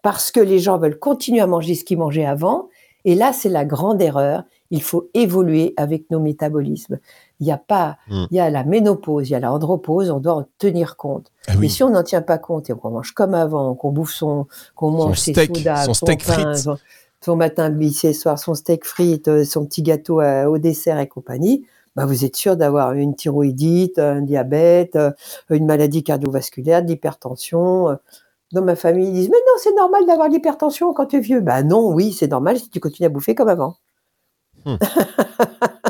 parce 0.03 0.31
que 0.31 0.41
les 0.41 0.59
gens 0.59 0.79
veulent 0.79 0.99
continuer 0.99 1.41
à 1.41 1.47
manger 1.47 1.75
ce 1.75 1.85
qu'ils 1.85 1.99
mangeaient 1.99 2.25
avant. 2.27 2.69
Et 3.07 3.15
là, 3.15 3.33
c'est 3.33 3.49
la 3.49 3.65
grande 3.65 4.01
erreur. 4.03 4.45
Il 4.71 4.83
faut 4.83 5.09
évoluer 5.15 5.73
avec 5.79 6.11
nos 6.11 6.21
métabolismes. 6.21 6.99
Il 7.41 7.47
y 7.47 7.51
a 7.51 7.57
pas, 7.57 7.97
Mm. 8.09 8.25
il 8.31 8.37
y 8.37 8.41
a 8.41 8.51
la 8.51 8.63
ménopause, 8.63 9.29
il 9.29 9.33
y 9.33 9.35
a 9.35 9.41
la 9.41 9.53
andropause, 9.53 10.11
on 10.11 10.21
doit 10.21 10.35
en 10.35 10.45
tenir 10.59 10.97
compte. 10.97 11.33
Ah 11.49 11.53
Mais 11.55 11.61
oui. 11.61 11.71
si 11.71 11.83
on 11.83 11.91
n'en 11.91 12.03
tient 12.03 12.21
pas 12.23 12.39
compte 12.39 12.69
et 12.71 12.75
qu'on 12.75 12.91
mange 12.91 13.13
comme 13.13 13.35
avant, 13.35 13.75
qu'on 13.75 13.91
bouffe 13.91 14.13
son, 14.13 14.47
qu'on 14.77 14.91
mange 14.91 15.19
ses 15.19 15.33
steak, 15.33 15.57
sodas, 15.57 15.87
son 15.87 15.95
steak 15.95 16.25
pain, 16.27 16.33
frites. 16.35 16.57
son, 16.63 16.77
son 17.25 17.37
matin 17.37 17.71
bis 17.71 18.13
soir, 18.13 18.39
son 18.39 18.55
steak 18.55 18.85
frites, 18.85 19.29
euh, 19.29 19.45
son 19.45 19.67
petit 19.67 19.83
gâteau 19.83 20.21
euh, 20.21 20.47
au 20.47 20.59
dessert 20.59 20.99
et 20.99 21.09
compagnie, 21.09 21.67
bah 21.97 22.07
vous 22.07 22.25
êtes 22.25 22.37
sûr 22.37 22.57
d'avoir 22.57 22.93
une 22.93 23.15
thyroïdite, 23.15 23.99
un 23.99 24.23
diabète, 24.23 24.97
euh, 24.97 25.11
une 25.51 25.67
maladie 25.67 26.03
cardiovasculaire, 26.03 26.83
de 26.83 26.89
l'hypertension. 26.89 27.99
Dans 28.53 28.63
ma 28.63 28.77
famille, 28.77 29.09
ils 29.09 29.13
disent 29.13 29.31
Mais 29.31 29.39
non, 29.39 29.55
c'est 29.59 29.75
normal 29.75 30.07
d'avoir 30.07 30.29
de 30.29 30.35
l'hypertension 30.35 30.93
quand 30.93 31.07
tu 31.07 31.17
es 31.17 31.21
vieux. 31.21 31.41
Bah 31.41 31.63
non, 31.63 31.93
oui, 31.93 32.13
c'est 32.13 32.29
normal 32.29 32.59
si 32.59 32.71
tu 32.71 32.81
continues 32.81 33.07
à 33.07 33.11
bouffer 33.11 33.35
comme 33.35 33.49
avant. 33.49 33.77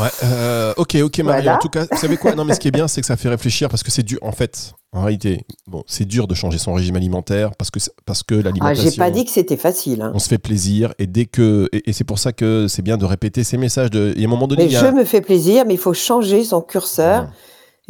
Ouais, 0.00 0.08
euh, 0.24 0.72
ok, 0.76 0.96
ok, 1.02 1.18
Marie. 1.20 1.42
Voilà. 1.42 1.56
En 1.56 1.58
tout 1.58 1.68
cas, 1.68 1.86
vous 1.90 1.96
savez 1.98 2.16
quoi? 2.16 2.34
Non, 2.34 2.44
mais 2.44 2.54
ce 2.54 2.60
qui 2.60 2.68
est 2.68 2.72
bien, 2.72 2.86
c'est 2.88 3.00
que 3.00 3.06
ça 3.06 3.16
fait 3.16 3.28
réfléchir 3.28 3.68
parce 3.68 3.82
que 3.82 3.90
c'est 3.90 4.02
dur. 4.02 4.18
En 4.22 4.32
fait, 4.32 4.72
en 4.92 5.02
réalité, 5.02 5.44
bon, 5.66 5.82
c'est 5.86 6.04
dur 6.04 6.26
de 6.28 6.34
changer 6.34 6.58
son 6.58 6.72
régime 6.74 6.96
alimentaire 6.96 7.50
parce 7.56 7.70
que 7.70 7.78
parce 8.06 8.22
que 8.22 8.36
Ah, 8.36 8.42
l'alimentation. 8.42 8.90
j'ai 8.90 8.96
pas 8.96 9.10
dit 9.10 9.24
que 9.24 9.30
c'était 9.30 9.56
facile. 9.56 10.02
hein. 10.02 10.12
On 10.14 10.18
se 10.18 10.28
fait 10.28 10.38
plaisir 10.38 10.94
et 10.98 11.06
dès 11.06 11.26
que 11.26 11.68
et, 11.72 11.90
et 11.90 11.92
c'est 11.92 12.04
pour 12.04 12.18
ça 12.18 12.32
que 12.32 12.66
c'est 12.68 12.82
bien 12.82 12.96
de 12.96 13.04
répéter 13.04 13.44
ces 13.44 13.56
messages. 13.56 13.90
De, 13.90 14.14
et 14.16 14.22
à 14.22 14.24
un 14.26 14.30
moment 14.30 14.46
donné, 14.46 14.64
Mais 14.64 14.68
il 14.70 14.72
y 14.72 14.76
a 14.76 14.84
je 14.88 14.94
me 14.94 15.04
fais 15.04 15.20
plaisir, 15.20 15.64
mais 15.66 15.74
il 15.74 15.80
faut 15.80 15.94
changer 15.94 16.44
son 16.44 16.60
curseur. 16.60 17.22
Ouais. 17.24 17.28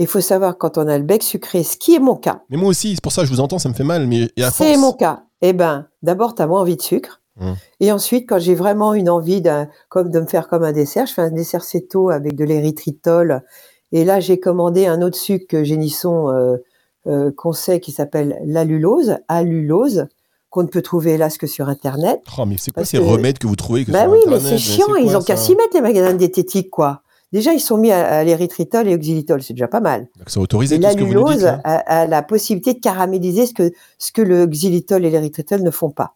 Il 0.00 0.06
faut 0.06 0.20
savoir 0.20 0.56
quand 0.56 0.78
on 0.78 0.86
a 0.86 0.96
le 0.96 1.02
bec 1.04 1.24
sucré, 1.24 1.64
ce 1.64 1.76
qui 1.76 1.94
est 1.96 1.98
mon 1.98 2.14
cas. 2.14 2.42
Mais 2.50 2.56
moi 2.56 2.68
aussi, 2.68 2.94
c'est 2.94 3.02
pour 3.02 3.10
ça 3.12 3.22
que 3.22 3.26
je 3.28 3.32
vous 3.32 3.40
entends, 3.40 3.58
ça 3.58 3.68
me 3.68 3.74
fait 3.74 3.82
mal. 3.84 4.06
Mais 4.06 4.28
C'est 4.36 4.50
force- 4.52 4.78
mon 4.78 4.92
cas. 4.92 5.24
Eh 5.42 5.52
ben, 5.52 5.86
d'abord, 6.02 6.34
tu 6.36 6.42
as 6.42 6.46
moins 6.46 6.60
envie 6.60 6.76
de 6.76 6.82
sucre. 6.82 7.20
Hum. 7.40 7.54
Et 7.80 7.92
ensuite, 7.92 8.28
quand 8.28 8.38
j'ai 8.38 8.54
vraiment 8.54 8.94
une 8.94 9.08
envie 9.08 9.40
d'un, 9.40 9.68
comme 9.88 10.10
de 10.10 10.20
me 10.20 10.26
faire 10.26 10.48
comme 10.48 10.64
un 10.64 10.72
dessert, 10.72 11.06
je 11.06 11.14
fais 11.14 11.22
un 11.22 11.30
dessert 11.30 11.62
céto 11.64 12.10
avec 12.10 12.34
de 12.34 12.44
l'érythritol. 12.44 13.42
Et 13.92 14.04
là, 14.04 14.20
j'ai 14.20 14.38
commandé 14.40 14.86
un 14.86 15.00
autre 15.02 15.16
sucre 15.16 15.46
que 15.48 15.64
Génisson 15.64 16.28
euh, 16.30 16.56
euh, 17.06 17.30
conseille 17.34 17.80
qui 17.80 17.92
s'appelle 17.92 18.38
l'allulose, 18.44 19.16
allulose, 19.28 20.06
qu'on 20.50 20.62
ne 20.62 20.68
peut 20.68 20.82
trouver 20.82 21.12
hélas 21.14 21.38
que 21.38 21.46
sur 21.46 21.68
Internet. 21.68 22.20
Oh, 22.38 22.44
mais 22.46 22.56
c'est 22.58 22.70
quoi 22.72 22.84
ces 22.84 22.98
que- 22.98 23.02
remèdes 23.02 23.38
que 23.38 23.46
vous 23.46 23.56
trouvez 23.56 23.84
que 23.84 23.92
Bah 23.92 24.02
sur 24.02 24.10
oui, 24.12 24.18
mais 24.28 24.40
c'est 24.40 24.58
chiant. 24.58 24.86
quoi, 24.86 25.00
Ils 25.00 25.16
ont 25.16 25.22
qu'à 25.22 25.36
s'y 25.36 25.52
mettre, 25.54 25.74
les 25.74 25.80
magasins 25.80 26.14
de 26.14 26.68
quoi. 26.70 27.02
Déjà, 27.32 27.52
ils 27.52 27.60
sont 27.60 27.76
mis 27.76 27.92
à, 27.92 28.06
à 28.06 28.24
l'érythritol 28.24 28.88
et 28.88 28.94
au 28.94 28.98
xylitol. 28.98 29.42
C'est 29.42 29.52
déjà 29.52 29.68
pas 29.68 29.80
mal. 29.80 30.08
Donc, 30.18 30.28
C'est 30.30 30.40
autorisé 30.40 30.76
Et 30.76 30.80
tout 30.80 30.88
ce 30.88 30.94
que 30.96 31.00
vous 31.04 31.12
nous 31.12 31.24
dites. 31.28 31.42
l'allulose 31.42 31.44
là? 31.44 31.60
a, 31.64 32.00
a 32.02 32.06
la 32.06 32.22
possibilité 32.22 32.72
de 32.72 32.80
caraméliser 32.80 33.44
ce 33.46 33.52
que, 33.52 33.70
ce 33.98 34.12
que 34.12 34.22
le 34.22 34.46
xylitol 34.46 35.04
et 35.04 35.10
l'érythritol 35.10 35.62
ne 35.62 35.70
font 35.70 35.90
pas. 35.90 36.14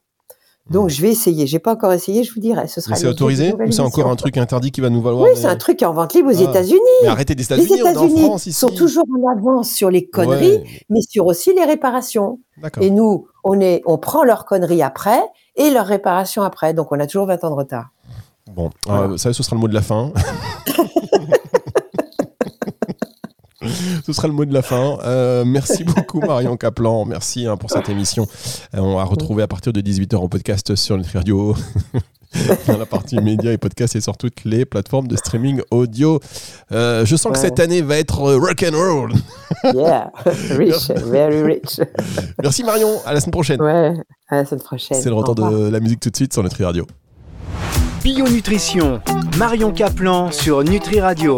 Donc, 0.71 0.91
je 0.91 1.03
vais 1.03 1.11
essayer. 1.11 1.47
J'ai 1.47 1.59
pas 1.59 1.73
encore 1.73 1.93
essayé, 1.93 2.23
je 2.23 2.33
vous 2.33 2.41
dirai. 2.41 2.69
Ce 2.69 2.81
sera 2.81 2.95
c'est 2.95 3.07
autorisé 3.09 3.53
ou 3.53 3.73
c'est 3.73 3.81
encore 3.81 4.07
un 4.09 4.17
truc 4.17 4.37
interdit 4.37 4.71
qui 4.71 4.81
va 4.81 4.91
nous 4.91 5.03
valoir 5.03 5.25
Oui, 5.25 5.31
c'est 5.35 5.47
un 5.49 5.57
truc 5.57 5.79
qui 5.79 5.85
est 5.85 5.87
en 5.89 5.93
vente 5.93 6.15
libre 6.15 6.31
aux 6.33 6.39
Ah. 6.39 6.51
États-Unis. 6.51 6.79
Mais 7.03 7.09
arrêtez 7.09 7.35
des 7.35 7.43
Les 7.43 7.65
États-Unis, 7.65 7.83
en 7.83 7.91
États-Unis 7.91 8.53
sont 8.53 8.69
toujours 8.69 9.05
en 9.11 9.37
avance 9.39 9.71
sur 9.71 9.91
les 9.91 10.07
conneries, 10.07 10.59
Ouais, 10.59 10.65
mais 10.89 11.01
sur 11.01 11.27
aussi 11.27 11.53
les 11.53 11.65
réparations. 11.65 12.39
Et 12.81 12.91
nous, 12.91 13.27
on 13.45 13.61
est, 13.61 13.83
on 13.87 13.99
prend 13.99 14.23
leurs 14.23 14.45
conneries 14.45 14.83
après 14.83 15.21
et 15.57 15.71
leurs 15.71 15.87
réparations 15.87 16.43
après. 16.43 16.75
Donc, 16.75 16.93
on 16.93 17.01
a 17.01 17.07
toujours 17.07 17.27
20 17.27 17.43
ans 17.45 17.51
de 17.51 17.55
retard. 17.57 17.89
Bon, 18.55 18.71
Voilà. 18.87 19.09
euh, 19.13 19.17
ça, 19.17 19.33
ce 19.33 19.43
sera 19.43 19.57
le 19.57 19.61
mot 19.61 19.69
de 19.69 19.75
la 19.75 19.83
fin. 19.83 20.13
Ce 24.07 24.13
sera 24.13 24.29
le 24.29 24.35
mot 24.35 24.45
de 24.45 24.55
la 24.55 24.63
fin. 24.63 24.99
Euh, 25.05 25.45
merci 25.45 25.85
beaucoup 25.85 26.21
Marion 26.27 26.57
Caplan. 26.57 27.05
Merci 27.05 27.47
hein, 27.47 27.57
pour 27.57 27.71
cette 27.71 27.89
émission. 27.89 28.27
Euh, 28.75 28.81
on 28.81 28.97
va 28.97 29.05
retrouver 29.05 29.43
à 29.43 29.49
partir 29.49 29.73
de 29.73 29.81
18h 29.81 30.17
en 30.17 30.29
podcast 30.29 30.75
sur 30.75 30.97
Nutri 30.97 31.19
Radio. 31.19 31.55
Dans 32.67 32.79
la 32.79 32.87
partie 32.87 33.17
médias 33.21 33.53
et 33.53 33.59
podcasts 33.59 33.95
et 33.95 34.01
sur 34.01 34.17
toutes 34.17 34.45
les 34.47 34.65
plateformes 34.65 35.07
de 35.07 35.17
streaming 35.17 35.61
audio. 35.71 36.19
Euh, 36.73 37.05
je 37.05 37.15
sens 37.15 37.31
que 37.31 37.39
cette 37.39 37.61
année 37.61 37.83
va 37.83 37.99
être 37.99 38.23
rock 38.37 38.65
and 38.67 38.75
roll. 38.75 39.13
Yeah, 39.75 40.11
rich, 40.53 40.91
very 41.05 41.43
rich. 41.43 41.79
Merci 42.43 42.65
Marion. 42.65 43.03
À 43.05 43.13
la 43.13 43.21
semaine 43.21 43.33
prochaine. 43.33 43.61
Ouais, 43.61 43.93
à 44.31 44.37
la 44.37 44.45
semaine 44.47 44.63
prochaine. 44.63 44.99
C'est 44.99 45.11
le 45.11 45.15
retour 45.15 45.35
de 45.35 45.69
la 45.69 45.81
musique 45.81 46.01
tout 46.01 46.09
de 46.09 46.17
suite 46.17 46.33
sur 46.33 46.43
Nutri 46.43 46.65
Radio. 46.65 46.87
Bio 48.03 48.27
Nutrition, 48.29 49.01
Marion 49.39 49.71
Caplan 49.71 50.33
sur 50.33 50.65
Nutri 50.65 50.99
Radio. 50.99 51.31